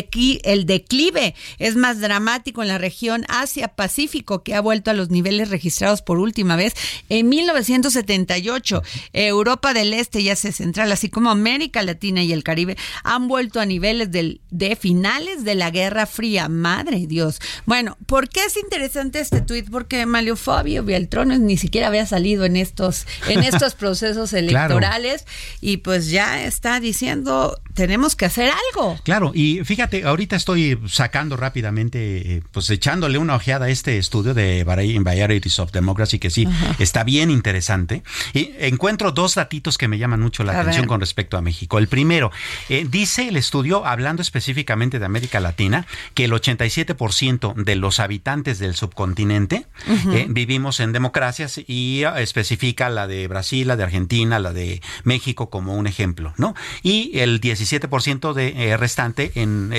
[0.44, 5.50] el declive es más dramático en la región Asia-Pacífico, que ha vuelto a los niveles
[5.50, 6.74] registrados por última vez
[7.08, 8.82] en 1978.
[9.12, 13.60] Europa del Este y Asia Central, así como América Latina y el Caribe, han vuelto
[13.60, 16.48] a niveles del, de finales de la Guerra Fría.
[16.48, 17.40] Madre Dios.
[17.66, 19.70] Bueno, ¿por qué es interesante este tuit?
[19.70, 25.24] Porque Malio Fabio Beltrones ni siquiera había salido en estos, en estos procesos electorales
[25.60, 28.98] y pues ya está diciendo tenemos que hacer algo.
[29.04, 34.34] Claro, y fíjate, ahorita estoy sacando rápidamente, eh, pues echándole una ojeada a este estudio
[34.34, 36.46] de Varieties of Democracy, que sí,
[36.78, 38.02] está bien interesante.
[38.34, 41.78] Y encuentro dos datitos que me llaman mucho la atención con respecto a México.
[41.78, 42.30] El primero,
[42.68, 48.58] eh, dice el estudio, hablando específicamente de América Latina, que el 87% de los habitantes
[48.58, 49.66] del subcontinente
[50.12, 55.19] eh, vivimos en democracias y especifica la de Brasil, la de Argentina, la de México
[55.20, 56.54] México como un ejemplo, ¿no?
[56.82, 59.70] Y el 17% de restante en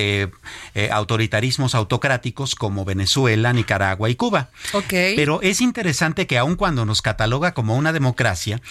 [0.92, 4.52] autoritarismos autocráticos como Venezuela, Nicaragua y Cuba.
[4.74, 4.94] Ok.
[5.16, 8.62] Pero es interesante que aun cuando nos cataloga como una democracia,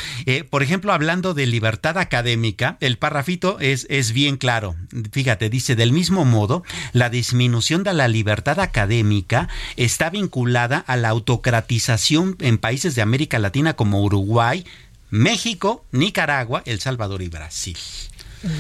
[0.49, 4.77] por ejemplo, hablando de libertad académica, el parrafito es, es bien claro.
[5.11, 6.62] Fíjate, dice, del mismo modo,
[6.93, 13.41] la disminución de la libertad académica está vinculada a la autocratización en países de América
[13.41, 14.64] Latina como Uruguay,
[15.11, 17.76] México, Nicaragua, El Salvador y Brasil.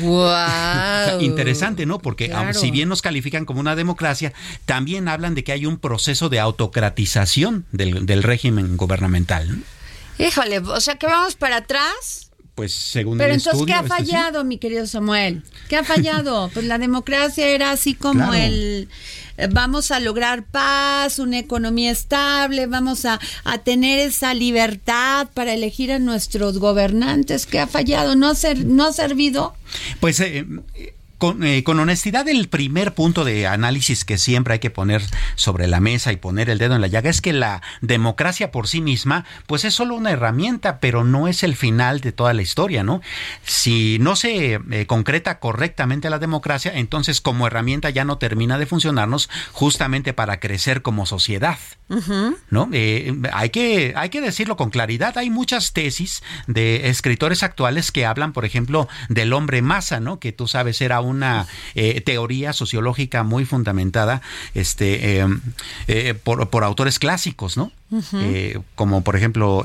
[0.02, 1.20] Wow.
[1.20, 1.98] Interesante, ¿no?
[2.00, 4.32] Porque si bien nos califican como una democracia,
[4.66, 9.62] también hablan de que hay un proceso de autocratización del, régimen gubernamental.
[10.18, 12.29] Híjole, o sea que vamos para atrás.
[12.54, 15.42] Pues según Pero el entonces, ¿qué ha este, fallado, mi querido Samuel?
[15.68, 16.50] ¿Qué ha fallado?
[16.54, 18.88] pues la democracia era así como el
[19.40, 25.54] eh, vamos a lograr paz, una economía estable, vamos a, a, tener esa libertad para
[25.54, 27.46] elegir a nuestros gobernantes.
[27.46, 28.16] ¿Qué ha fallado?
[28.16, 29.54] ¿No ha, ser, no ha servido?
[30.00, 30.44] Pues eh,
[31.42, 35.02] eh, con, honestidad, el primer punto de análisis que siempre hay que poner
[35.34, 38.68] sobre la mesa y poner el dedo en la llaga es que la democracia por
[38.68, 42.42] sí misma, pues es solo una herramienta, pero no es el final de toda la
[42.42, 43.02] historia, ¿no?
[43.42, 48.66] Si no se eh, concreta correctamente la democracia, entonces como herramienta ya no termina de
[48.66, 51.58] funcionarnos justamente para crecer como sociedad,
[52.50, 52.68] ¿no?
[52.72, 55.18] Eh, hay, que, hay que decirlo con claridad.
[55.18, 60.20] Hay muchas tesis de escritores actuales que hablan, por ejemplo, del hombre masa, ¿no?
[60.20, 64.22] Que tú sabes era un una eh, teoría sociológica muy fundamentada
[64.54, 65.26] este, eh,
[65.88, 67.72] eh, por, autores clásicos, ¿no?
[68.76, 69.64] como por ejemplo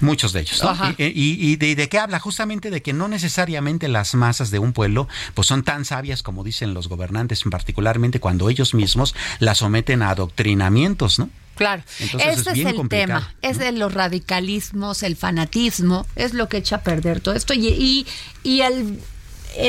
[0.00, 0.62] muchos de ellos.
[0.98, 2.18] Y, de, qué habla?
[2.18, 6.44] Justamente de que no necesariamente las masas de un pueblo pues son tan sabias como
[6.44, 11.30] dicen los gobernantes, particularmente cuando ellos mismos las someten a adoctrinamientos, ¿no?
[11.54, 16.76] Claro, ese es, el tema, es de los radicalismos, el fanatismo, es lo que echa
[16.76, 18.06] a perder todo esto y, y,
[18.42, 18.98] y el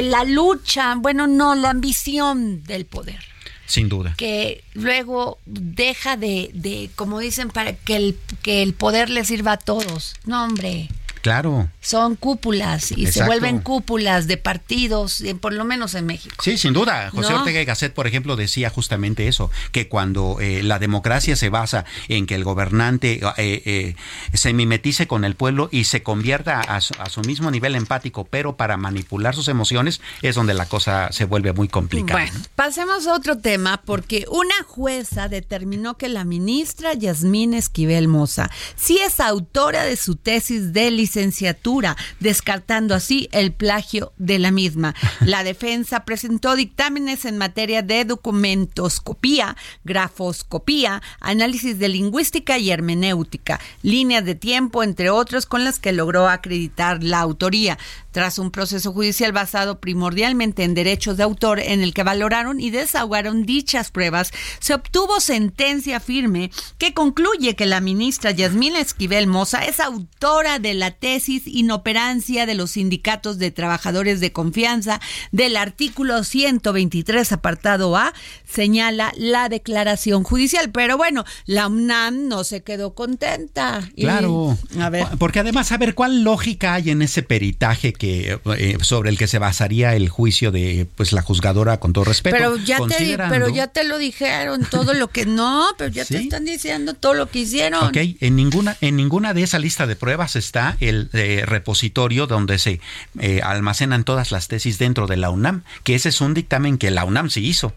[0.03, 3.19] la lucha, bueno, no, la ambición del poder.
[3.65, 4.13] Sin duda.
[4.17, 9.53] Que luego deja de, de como dicen, para que el, que el poder le sirva
[9.53, 10.15] a todos.
[10.25, 10.89] No, hombre.
[11.23, 11.69] Claro.
[11.79, 16.35] Son cúpulas y se vuelven cúpulas de partidos, eh, por lo menos en México.
[16.43, 17.11] Sí, sin duda.
[17.11, 21.47] José Ortega y Gasset, por ejemplo, decía justamente eso, que cuando eh, la democracia se
[21.47, 23.95] basa en que el gobernante eh,
[24.33, 28.25] se mimetice con el pueblo y se convierta a su, a su, mismo nivel empático,
[28.25, 32.19] pero para manipular sus emociones, es donde la cosa se vuelve muy complicada.
[32.19, 38.51] Bueno, pasemos a otro tema, porque una jueza determinó que la ministra Yasmín Esquivel Moza
[38.75, 44.51] sí es autora de su tesis de licenciatura licenciatura, descartando así el plagio de la
[44.51, 44.95] misma.
[45.21, 54.25] La defensa presentó dictámenes en materia de documentoscopía, grafoscopía, análisis de lingüística y hermenéutica, líneas
[54.25, 57.77] de tiempo, entre otros, con las que logró acreditar la autoría
[58.13, 62.69] tras un proceso judicial basado primordialmente en derechos de autor en el que valoraron y
[62.69, 69.65] desahogaron dichas pruebas, se obtuvo sentencia firme que concluye que la ministra Yasmín Esquivel Moza
[69.65, 75.01] es autora de la tesis inoperancia de los sindicatos de trabajadores de confianza
[75.33, 78.13] del artículo 123 apartado A,
[78.49, 80.71] señala la declaración judicial.
[80.71, 83.81] Pero bueno, la UNAM no se quedó contenta.
[83.97, 84.57] Claro.
[84.79, 85.05] a ver.
[85.19, 89.39] Porque además, a ver, ¿cuál lógica hay en ese peritaje eh, sobre el que se
[89.39, 92.33] basaría el juicio de pues la juzgadora con todo respeto.
[92.37, 96.17] Pero ya te pero ya te lo dijeron todo lo que no, pero ya te
[96.17, 97.83] están diciendo todo lo que hicieron.
[97.83, 102.59] Ok, en ninguna en ninguna de esa lista de pruebas está el eh, repositorio donde
[102.59, 102.79] se
[103.19, 106.91] eh, almacenan todas las tesis dentro de la UNAM, que ese es un dictamen que
[106.91, 107.73] la UNAM sí hizo.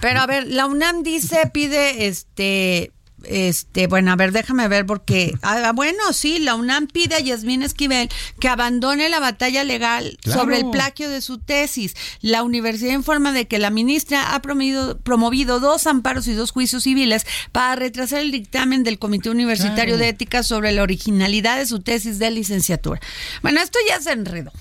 [0.00, 2.92] Pero a ver, la UNAM dice, pide este
[3.24, 7.62] este, bueno, a ver, déjame ver porque, ah, bueno, sí, la UNAM pide a Yasmín
[7.62, 8.08] Esquivel
[8.40, 11.94] que abandone la batalla legal sobre el plagio de su tesis.
[12.20, 16.84] La universidad informa de que la ministra ha promovido, promovido dos amparos y dos juicios
[16.84, 21.80] civiles para retrasar el dictamen del Comité Universitario de Ética sobre la originalidad de su
[21.80, 23.00] tesis de licenciatura.
[23.42, 24.52] Bueno, esto ya se enredó.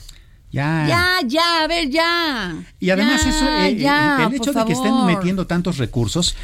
[0.51, 0.86] Ya.
[0.88, 2.56] ya, ya, a ver, ya.
[2.80, 6.38] Y además eso, eh, eh, el hecho de que estén metiendo tantos recursos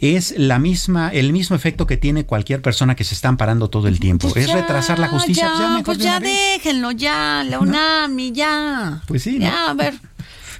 [0.00, 3.88] es la misma, el mismo efecto que tiene cualquier persona que se está amparando todo
[3.88, 4.28] el tiempo.
[4.30, 5.44] Pues es retrasar la justicia.
[5.44, 9.02] Ya, pues ya, pues déjenlo, ya, la UNAM y ya.
[9.06, 9.38] Pues sí.
[9.38, 9.94] Ya, a ver.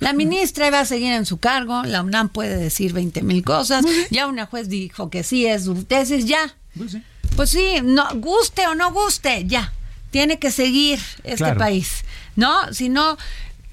[0.00, 3.84] La ministra iba a seguir en su cargo, la UNAM puede decir 20 mil cosas,
[4.10, 6.56] ya una juez dijo que sí es su tesis, ya.
[6.76, 7.02] Pues sí.
[7.36, 9.72] Pues sí, no, guste o no guste, ya.
[10.10, 12.04] Tiene que seguir este país,
[12.36, 12.72] ¿no?
[12.72, 13.16] Si no,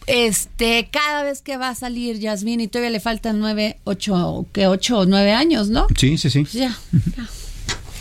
[0.07, 4.67] este, cada vez que va a salir Yasmín y todavía le faltan nueve, ocho, que
[4.67, 5.87] ocho o nueve años, ¿no?
[5.97, 6.43] Sí, sí, sí.
[6.51, 6.77] ya,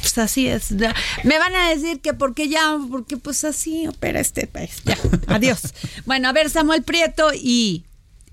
[0.00, 0.72] pues así es.
[0.72, 4.82] Me van a decir que porque ya, porque pues así opera este país.
[4.84, 4.98] Ya,
[5.28, 5.60] adiós.
[6.06, 7.84] Bueno, a ver, Samuel Prieto y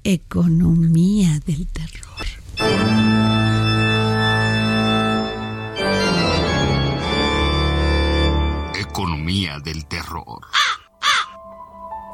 [0.04, 2.08] economía del terror.
[8.80, 10.42] Economía del terror.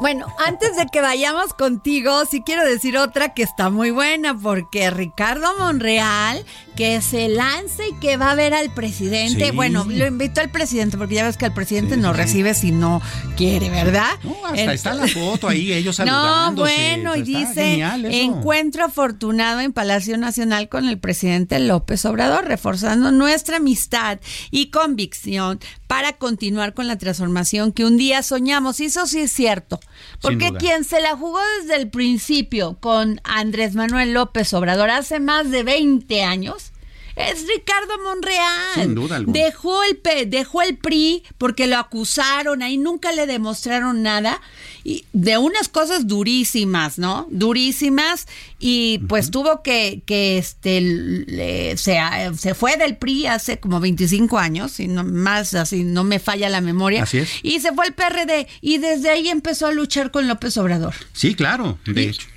[0.03, 4.91] Bueno, antes de que vayamos contigo, sí quiero decir otra que está muy buena, porque
[4.91, 6.43] Ricardo Monreal,
[6.75, 10.97] que se lance y que va a ver al presidente, bueno, lo invito al presidente,
[10.97, 13.01] porque ya ves que el presidente no recibe si no
[13.37, 14.09] quiere, ¿verdad?
[14.23, 16.97] No, hasta está la foto ahí, ellos saludándose.
[16.97, 17.81] No, bueno, y dice,
[18.23, 24.19] encuentro afortunado en Palacio Nacional con el presidente López Obrador, reforzando nuestra amistad
[24.51, 28.81] y convicción para continuar con la transformación que un día soñamos.
[28.81, 29.79] Y eso sí es cierto.
[30.21, 35.51] Porque quien se la jugó desde el principio con Andrés Manuel López Obrador hace más
[35.51, 36.72] de 20 años
[37.15, 38.73] es Ricardo Monreal.
[38.75, 39.39] Sin duda alguna.
[39.39, 44.41] Dejó el, dejó el PRI porque lo acusaron, ahí nunca le demostraron nada.
[44.83, 47.27] Y de unas cosas durísimas, ¿no?
[47.29, 48.27] Durísimas.
[48.59, 51.99] Y pues tuvo que, que este, se,
[52.37, 56.49] se, fue del PRI hace como 25 años, y no, más así, no me falla
[56.49, 57.03] la memoria.
[57.03, 57.29] Así es.
[57.43, 58.47] Y se fue al PRD.
[58.61, 60.95] Y desde ahí empezó a luchar con López Obrador.
[61.13, 62.27] Sí, claro, de hecho.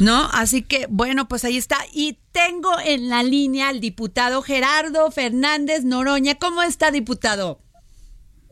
[0.00, 0.28] ¿No?
[0.32, 1.78] Así que, bueno, pues ahí está.
[1.92, 6.36] Y tengo en la línea al diputado Gerardo Fernández Noroña.
[6.36, 7.60] ¿Cómo está, diputado?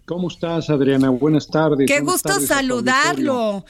[0.07, 1.11] ¿Cómo estás, Adriana?
[1.11, 1.87] Buenas tardes.
[1.87, 3.65] Qué gusto saludarlo.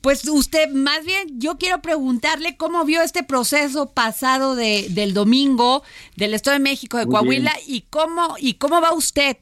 [0.00, 5.82] Pues usted, más bien, yo quiero preguntarle cómo vio este proceso pasado de, del domingo
[6.16, 9.36] del Estado de México, de Coahuila, y cómo, y cómo va usted.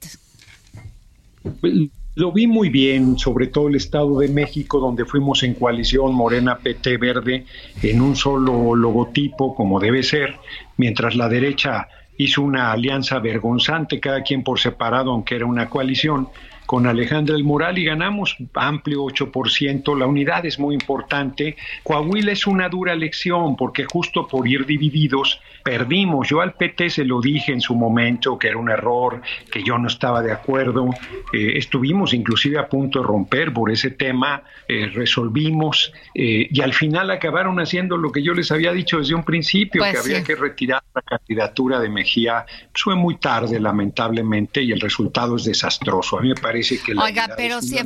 [1.60, 1.74] Pues,
[2.16, 6.58] lo vi muy bien, sobre todo el Estado de México, donde fuimos en coalición Morena,
[6.58, 7.44] PT, Verde,
[7.82, 10.36] en un solo logotipo, como debe ser,
[10.76, 16.28] mientras la derecha hizo una alianza vergonzante, cada quien por separado, aunque era una coalición,
[16.66, 19.98] con Alejandra El Moral y ganamos amplio 8%.
[19.98, 21.56] La unidad es muy importante.
[21.82, 26.28] Coahuila es una dura lección porque justo por ir divididos perdimos.
[26.28, 29.78] Yo al PT se lo dije en su momento que era un error, que yo
[29.78, 30.90] no estaba de acuerdo.
[31.32, 36.74] Eh, estuvimos inclusive a punto de romper por ese tema, eh, resolvimos eh, y al
[36.74, 40.22] final acabaron haciendo lo que yo les había dicho desde un principio, pues que había
[40.22, 42.44] que retirar la candidatura de Mejía.
[42.70, 46.18] Pues fue muy tarde, lamentablemente, y el resultado es desastroso.
[46.18, 46.94] A mí me parece que...
[46.94, 47.84] La Oiga, pero se,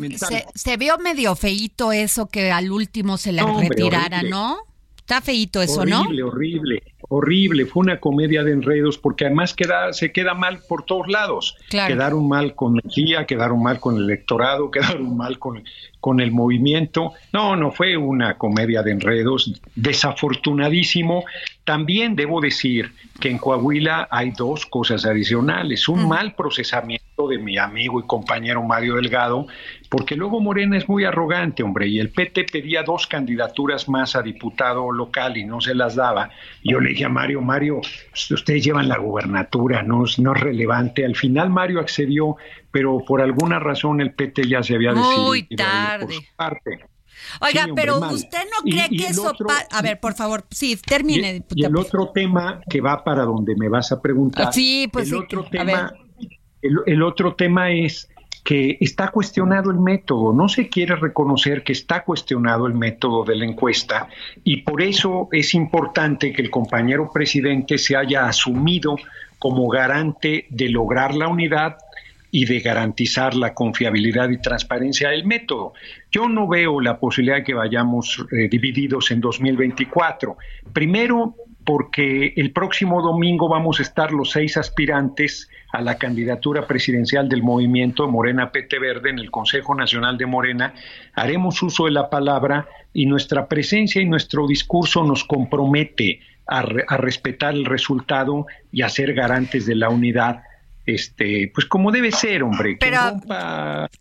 [0.55, 4.59] se, vio medio feíto eso que al último se le retirara, ¿no?
[4.97, 6.03] Está feíto eso, ¿no?
[6.03, 10.85] Horrible, horrible horrible, fue una comedia de enredos, porque además queda, se queda mal por
[10.85, 11.57] todos lados.
[11.71, 15.65] Quedaron mal con Mejía, quedaron mal con el electorado, quedaron mal con,
[16.01, 17.13] con el movimiento.
[17.33, 21.25] No, no fue una comedia de enredos, desafortunadísimo.
[21.69, 25.87] También debo decir que en Coahuila hay dos cosas adicionales.
[25.87, 29.47] Un mal procesamiento de mi amigo y compañero Mario Delgado,
[29.91, 34.23] porque luego Morena es muy arrogante, hombre, y el PT pedía dos candidaturas más a
[34.23, 36.31] diputado local y no se las daba.
[36.65, 37.83] Yo le dije a Mario, Mario,
[38.31, 41.05] ustedes llevan la gubernatura, no, no es relevante.
[41.05, 42.37] Al final Mario accedió,
[42.71, 45.27] pero por alguna razón el PT ya se había decidido.
[45.27, 46.89] Muy tarde.
[47.41, 49.33] Oiga, pero usted no cree que eso...
[49.71, 51.45] a ver, por favor, sí, termine.
[51.55, 54.53] Y, el otro tema que va para donde me vas a preguntar.
[54.53, 55.93] Sí, pues el Otro tema,
[56.63, 58.09] el otro tema es
[58.49, 63.37] que está cuestionado el método, no se quiere reconocer que está cuestionado el método de
[63.37, 64.09] la encuesta
[64.43, 68.97] y por eso es importante que el compañero presidente se haya asumido
[69.39, 71.77] como garante de lograr la unidad
[72.31, 75.73] y de garantizar la confiabilidad y transparencia del método.
[76.11, 80.37] Yo no veo la posibilidad de que vayamos eh, divididos en 2024.
[80.73, 87.29] Primero, porque el próximo domingo vamos a estar los seis aspirantes a la candidatura presidencial
[87.29, 90.73] del movimiento Morena PT Verde en el Consejo Nacional de Morena.
[91.15, 96.97] Haremos uso de la palabra y nuestra presencia y nuestro discurso nos compromete a, a
[96.97, 100.43] respetar el resultado y a ser garantes de la unidad
[100.89, 102.77] este, pues como debe ser, hombre.
[102.81, 103.21] Pero,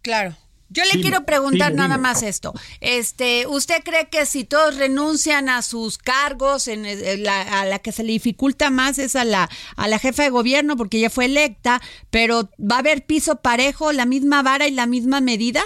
[0.02, 0.36] claro.
[0.70, 2.54] Yo le quiero preguntar nada más esto.
[2.82, 7.94] Este, ¿usted cree que si todos renuncian a sus cargos, en, eh, a la que
[7.94, 11.26] se le dificulta más es a la a la jefa de gobierno porque ella fue
[11.26, 15.62] electa, pero va a haber piso parejo, la misma vara y la misma medida?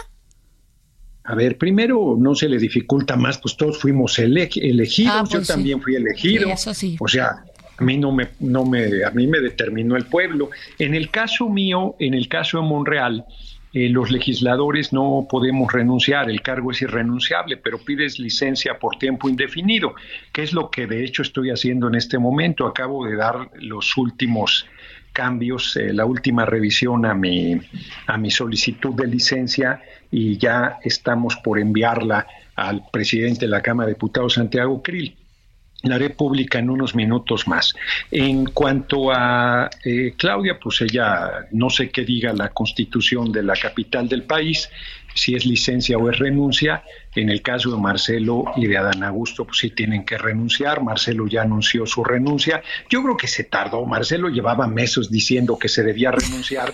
[1.24, 5.47] A ver, primero no se le dificulta más, pues todos fuimos elegidos, ah, yo pues
[5.47, 6.49] también fui elegido.
[6.49, 6.97] eso sí.
[6.99, 7.43] O sea,
[7.82, 10.51] a mí no me, no me, a mí me determinó el pueblo.
[10.77, 13.25] En el caso mío, en el caso de Monreal,
[13.73, 19.29] eh, los legisladores no podemos renunciar, el cargo es irrenunciable, pero pides licencia por tiempo
[19.29, 19.95] indefinido,
[20.32, 22.67] que es lo que de hecho estoy haciendo en este momento.
[22.67, 24.67] Acabo de dar los últimos
[25.11, 27.59] cambios, eh, la última revisión a mi,
[28.05, 33.88] a mi solicitud de licencia y ya estamos por enviarla al presidente de la Cámara
[33.88, 35.15] de Diputados, Santiago Krill.
[35.84, 37.73] La haré pública en unos minutos más.
[38.11, 43.55] En cuanto a eh, Claudia, pues ella no sé qué diga la constitución de la
[43.55, 44.69] capital del país,
[45.15, 46.84] si es licencia o es renuncia.
[47.16, 50.82] En el caso de Marcelo y de Adán Augusto, pues sí tienen que renunciar.
[50.82, 52.64] Marcelo ya anunció su renuncia.
[52.89, 53.86] Yo creo que se tardó.
[53.86, 56.74] Marcelo llevaba meses diciendo que se debía renunciar.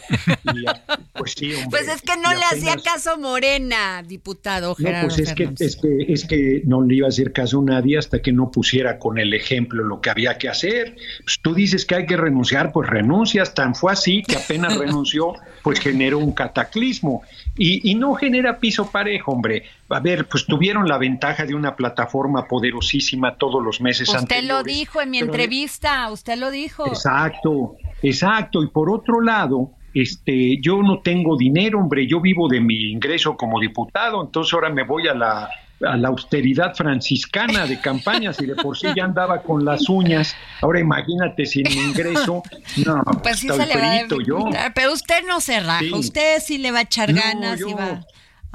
[1.14, 5.28] pues sí, hombre, Pues es que no le hacía caso Morena, diputado Gerardo no, pues
[5.28, 8.22] es que, es que, es que no le iba a hacer caso a nadie hasta
[8.22, 10.98] que no pusiera con el ejemplo lo que había que hacer.
[11.24, 13.56] Pues tú dices que hay que renunciar, pues renuncias.
[13.56, 15.34] Tan fue así que apenas renunció,
[15.64, 17.24] pues generó un cataclismo.
[17.58, 19.64] Y, y no genera piso parejo, hombre.
[19.90, 24.50] A ver, pues tuvieron la ventaja de una plataforma poderosísima todos los meses Usted anteriores.
[24.50, 26.86] lo dijo en mi Pero- entrevista, usted lo dijo.
[26.88, 28.62] Exacto, exacto.
[28.64, 33.36] Y por otro lado, este, yo no tengo dinero, hombre, yo vivo de mi ingreso
[33.38, 35.50] como diputado, entonces ahora me voy a la
[35.86, 40.36] a la austeridad franciscana de campañas y de por sí ya andaba con las uñas.
[40.62, 42.42] Ahora imagínate sin mi ingreso,
[42.84, 44.50] no, Pues sí se le va a yo.
[44.74, 45.92] Pero usted no se raja, Sí.
[45.94, 48.02] usted sí le va a echar No, ganas y va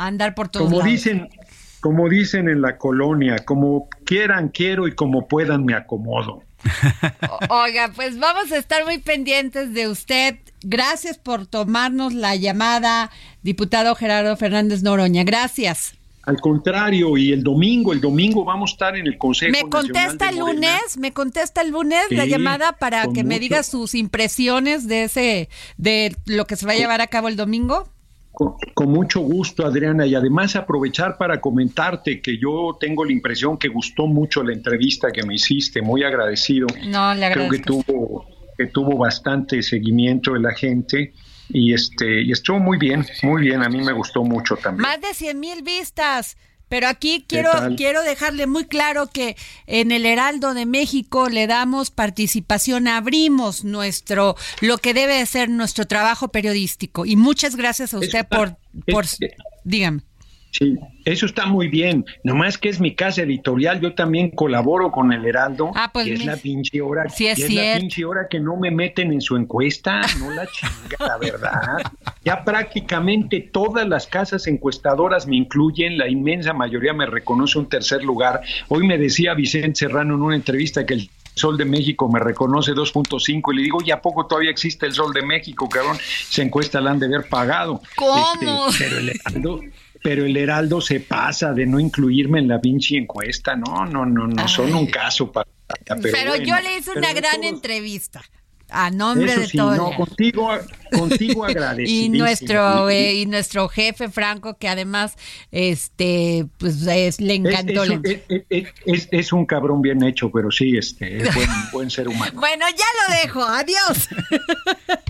[0.05, 0.93] a andar por todos Como lados.
[0.93, 1.29] dicen,
[1.81, 6.43] como dicen en la colonia, como quieran quiero y como puedan me acomodo.
[7.49, 10.37] Oiga, pues vamos a estar muy pendientes de usted.
[10.63, 13.11] Gracias por tomarnos la llamada,
[13.43, 15.25] diputado Gerardo Fernández Noroña.
[15.25, 15.95] Gracias.
[16.25, 19.71] Al contrario, y el domingo, el domingo vamos a estar en el Consejo ¿Me Nacional
[19.71, 20.97] contesta de el lunes?
[20.97, 25.49] ¿Me contesta el lunes la llamada para que me diga sus impresiones de ese,
[25.79, 27.89] de lo que se va a llevar a cabo el domingo?
[28.33, 33.59] Con, con mucho gusto, Adriana, y además aprovechar para comentarte que yo tengo la impresión
[33.59, 36.67] que gustó mucho la entrevista que me hiciste, muy agradecido.
[36.87, 37.83] No, le Creo que agradezco.
[37.87, 38.27] tuvo,
[38.57, 41.13] que tuvo bastante seguimiento de la gente
[41.49, 44.83] y este y estuvo muy bien, muy bien, a mí me gustó mucho también.
[44.83, 46.37] Más de 100 mil vistas.
[46.73, 51.91] Pero aquí quiero, quiero dejarle muy claro que en el Heraldo de México le damos
[51.91, 57.05] participación, abrimos nuestro, lo que debe de ser nuestro trabajo periodístico.
[57.05, 58.57] Y muchas gracias a usted por,
[58.91, 59.05] por,
[59.65, 60.01] dígame.
[60.53, 60.77] Sí,
[61.07, 62.05] eso está muy bien.
[62.25, 65.73] Nomás que es mi casa editorial, yo también colaboro con el Heraldo.
[65.75, 67.81] Ah, pues y es mi- la pinche hora, Sí, es y la cierto.
[67.81, 71.79] pinche hora que no me meten en su encuesta, no la chinga, la verdad.
[72.23, 78.05] Ya prácticamente todas las casas encuestadoras me incluyen, la inmensa mayoría me reconoce un tercer
[78.05, 78.43] lugar.
[78.69, 82.73] Hoy me decía Vicente Serrano en una entrevista que el Sol de México me reconoce
[82.73, 85.97] 2.5 y le digo, ¿y a poco todavía existe el Sol de México, cabrón?
[85.97, 87.81] Esa encuesta la han de haber pagado.
[87.97, 88.69] ¿Cómo?
[88.69, 89.61] Este, pero el Heraldo,
[90.03, 93.55] pero el Heraldo se pasa de no incluirme en la pinche encuesta.
[93.57, 95.49] No, no, no, no, son un caso para.
[95.87, 98.23] Pero, Pero, bueno, yo le hice una gran todos- entrevista.
[98.69, 99.73] A nombre Eso de sí, todo.
[99.73, 100.49] el no, contigo,
[100.93, 101.47] contigo
[101.85, 105.17] y nuestro Y- eh, y nuestro jefe Franco que además
[105.51, 108.21] este pues es- le encantó es, un- es-
[108.51, 112.33] es- es- es un cabrón bien hecho, pero sí, este, es buen, buen ser humano.
[112.41, 112.85] Bueno, ya
[113.15, 113.43] lo dejo.
[113.45, 114.09] Adiós.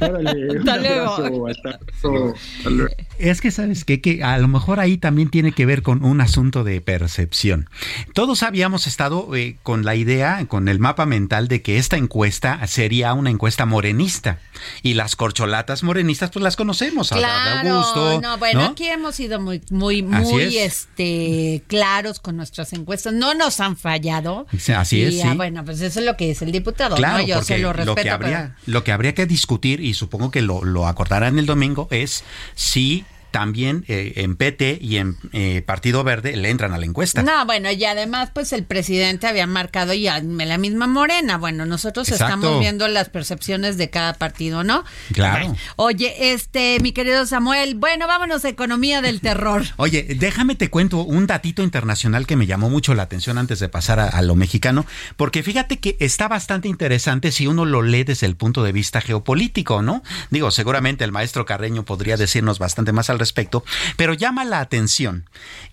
[0.00, 1.10] Órale, un Hasta luego.
[1.14, 1.78] abrazo, hasta
[2.08, 2.34] luego.
[2.58, 2.94] Hasta luego.
[3.18, 4.00] Es que sabes qué?
[4.00, 7.68] que a lo mejor ahí también tiene que ver con un asunto de percepción.
[8.14, 12.66] Todos habíamos estado eh, con la idea, con el mapa mental de que esta encuesta
[12.66, 14.38] sería una encuesta morenista
[14.82, 18.66] y las corcholatas morenistas pues las conocemos, a Claro, Augusto, no, bueno, ¿no?
[18.68, 20.88] aquí hemos sido muy, muy, muy, es.
[20.88, 23.12] este, claros con nuestras encuestas.
[23.14, 24.46] No nos han fallado.
[24.58, 25.36] Sí, así Y, es, ah, sí.
[25.36, 26.96] bueno, pues eso es lo que dice el diputado.
[26.96, 27.26] Claro, ¿no?
[27.26, 28.02] Yo se lo respeto.
[28.02, 31.88] que habría, lo que habría que discutir, y supongo que lo, lo acordarán el domingo,
[31.90, 36.86] es si también eh, en PT y en eh, Partido Verde le entran a la
[36.86, 37.22] encuesta.
[37.22, 41.38] No, bueno, y además, pues el presidente había marcado ya la misma morena.
[41.38, 42.34] Bueno, nosotros Exacto.
[42.34, 44.84] estamos viendo las percepciones de cada partido, ¿no?
[45.12, 45.48] Claro.
[45.48, 49.64] Bueno, oye, este, mi querido Samuel, bueno, vámonos a economía del terror.
[49.76, 53.68] Oye, déjame te cuento un datito internacional que me llamó mucho la atención antes de
[53.68, 58.04] pasar a, a lo mexicano, porque fíjate que está bastante interesante si uno lo lee
[58.04, 60.02] desde el punto de vista geopolítico, ¿no?
[60.30, 63.64] Digo, seguramente el maestro Carreño podría decirnos bastante más al respecto,
[63.96, 65.28] pero llama la atención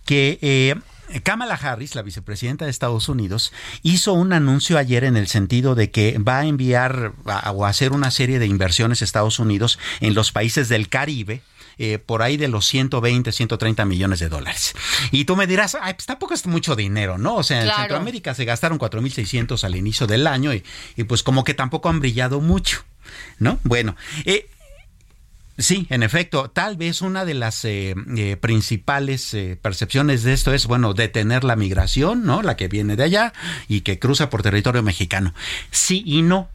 [0.06, 0.38] que...
[0.42, 0.76] eh,
[1.24, 5.90] Kamala Harris, la vicepresidenta de Estados Unidos, hizo un anuncio ayer en el sentido de
[5.90, 9.80] que va a enviar a- o a hacer una serie de inversiones a Estados Unidos
[10.02, 11.42] en los países del Caribe,
[11.80, 14.76] eh, por ahí de los 120, 130 millones de dólares.
[15.12, 17.38] Y tú me dirás, Ay, pues tampoco es mucho dinero, ¿no?
[17.38, 17.68] O sea, en.
[17.80, 20.64] Centroamérica se gastaron 4.600 al inicio del año y,
[20.96, 22.84] y pues como que tampoco han brillado mucho,
[23.40, 23.60] ¿no?
[23.64, 23.96] Bueno,
[24.26, 24.48] eh,
[25.60, 30.54] Sí, en efecto, tal vez una de las eh, eh, principales eh, percepciones de esto
[30.54, 32.42] es, bueno, detener la migración, ¿no?
[32.42, 33.34] La que viene de allá
[33.68, 35.34] y que cruza por territorio mexicano.
[35.70, 36.50] Sí y no.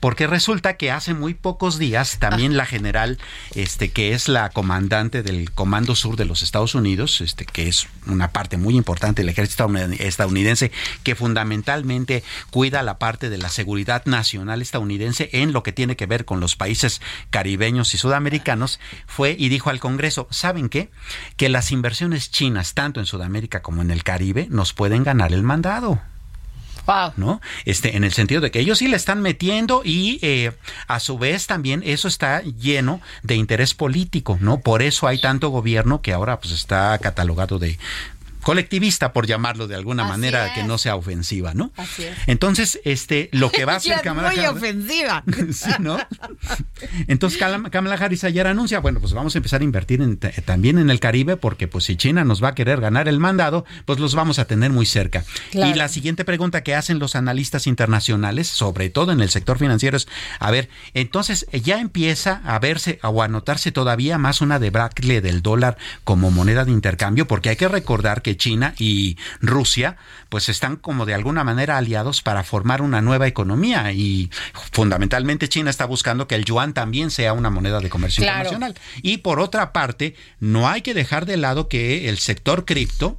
[0.00, 3.18] Porque resulta que hace muy pocos días también la general,
[3.54, 7.88] este, que es la comandante del Comando Sur de los Estados Unidos, este, que es
[8.06, 9.68] una parte muy importante del ejército
[9.98, 10.72] estadounidense,
[11.02, 16.06] que fundamentalmente cuida la parte de la seguridad nacional estadounidense en lo que tiene que
[16.06, 20.90] ver con los países caribeños y sudamericanos, fue y dijo al Congreso, ¿saben qué?
[21.36, 25.42] Que las inversiones chinas, tanto en Sudamérica como en el Caribe, nos pueden ganar el
[25.42, 26.00] mandado.
[27.16, 27.40] ¿No?
[27.64, 30.52] Este, en el sentido de que ellos sí le están metiendo y eh,
[30.86, 34.60] a su vez también eso está lleno de interés político, ¿no?
[34.60, 37.78] Por eso hay tanto gobierno que ahora pues está catalogado de,
[38.46, 41.72] colectivista, por llamarlo de alguna manera que no sea ofensiva, ¿no?
[41.76, 42.16] Así es.
[42.28, 45.24] Entonces, este, lo que va a hacer Kamala muy ofensiva.
[45.52, 45.98] sí, ¿no?
[47.08, 50.00] Entonces, Kamala Harris ayer anuncia, bueno, pues vamos a empezar a invertir
[50.44, 53.64] también en el Caribe, porque pues si China nos va a querer ganar el mandado,
[53.84, 55.24] pues los vamos a tener muy cerca.
[55.50, 59.96] Y la siguiente pregunta que hacen los analistas internacionales, sobre todo en el sector financiero,
[59.96, 60.06] es,
[60.38, 65.42] a ver, entonces ya empieza a verse o a notarse todavía más una debacle del
[65.42, 69.96] dólar como moneda de intercambio, porque hay que recordar que China y Rusia
[70.28, 74.30] pues están como de alguna manera aliados para formar una nueva economía y
[74.72, 78.74] fundamentalmente China está buscando que el yuan también sea una moneda de comercio internacional.
[79.02, 83.18] Y por otra parte, no hay que dejar de lado que el sector cripto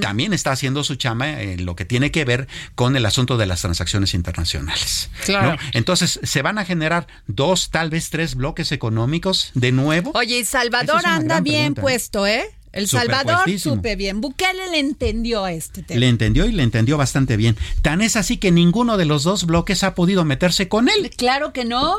[0.00, 3.46] también está haciendo su chama en lo que tiene que ver con el asunto de
[3.46, 5.10] las transacciones internacionales.
[5.24, 5.56] Claro.
[5.72, 10.10] Entonces, se van a generar dos, tal vez tres bloques económicos de nuevo.
[10.14, 12.50] Oye, y Salvador anda bien puesto, ¿eh?
[12.72, 14.20] El Salvador supe bien.
[14.20, 15.98] Bukele le entendió a este tema.
[15.98, 17.56] Le entendió y le entendió bastante bien.
[17.82, 21.10] Tan es así que ninguno de los dos bloques ha podido meterse con él.
[21.16, 21.96] Claro que no.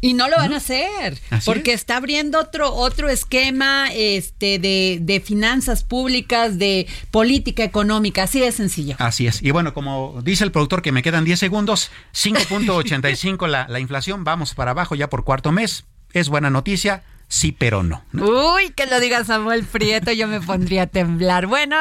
[0.00, 5.18] Y no lo van a hacer, porque está abriendo otro otro esquema este de, de,
[5.18, 8.94] finanzas públicas, de política económica, así de sencillo.
[9.00, 9.42] Así es.
[9.42, 14.22] Y bueno, como dice el productor que me quedan 10 segundos, 5.85 la, la inflación,
[14.22, 15.84] vamos para abajo ya por cuarto mes.
[16.12, 20.82] Es buena noticia sí, pero no, Uy, que lo diga Samuel Prieto, yo me pondría
[20.82, 21.46] a temblar.
[21.46, 21.76] Bueno,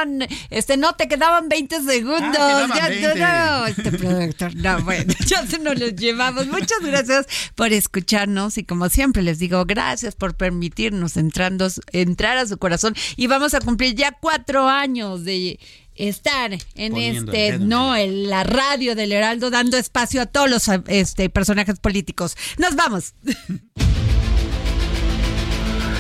[0.50, 2.38] este no te quedaban 20 segundos.
[2.40, 6.48] Ah, ya, No, este productor, no, bueno, ya se nos los llevamos.
[6.48, 12.46] Muchas gracias por escucharnos y como siempre les digo, gracias por permitirnos entrando, entrar a
[12.46, 15.60] su corazón y vamos a cumplir ya cuatro años de
[15.98, 21.30] estar en este no en la radio del Heraldo dando espacio a todos los este
[21.30, 22.38] personajes políticos.
[22.58, 23.14] Nos vamos.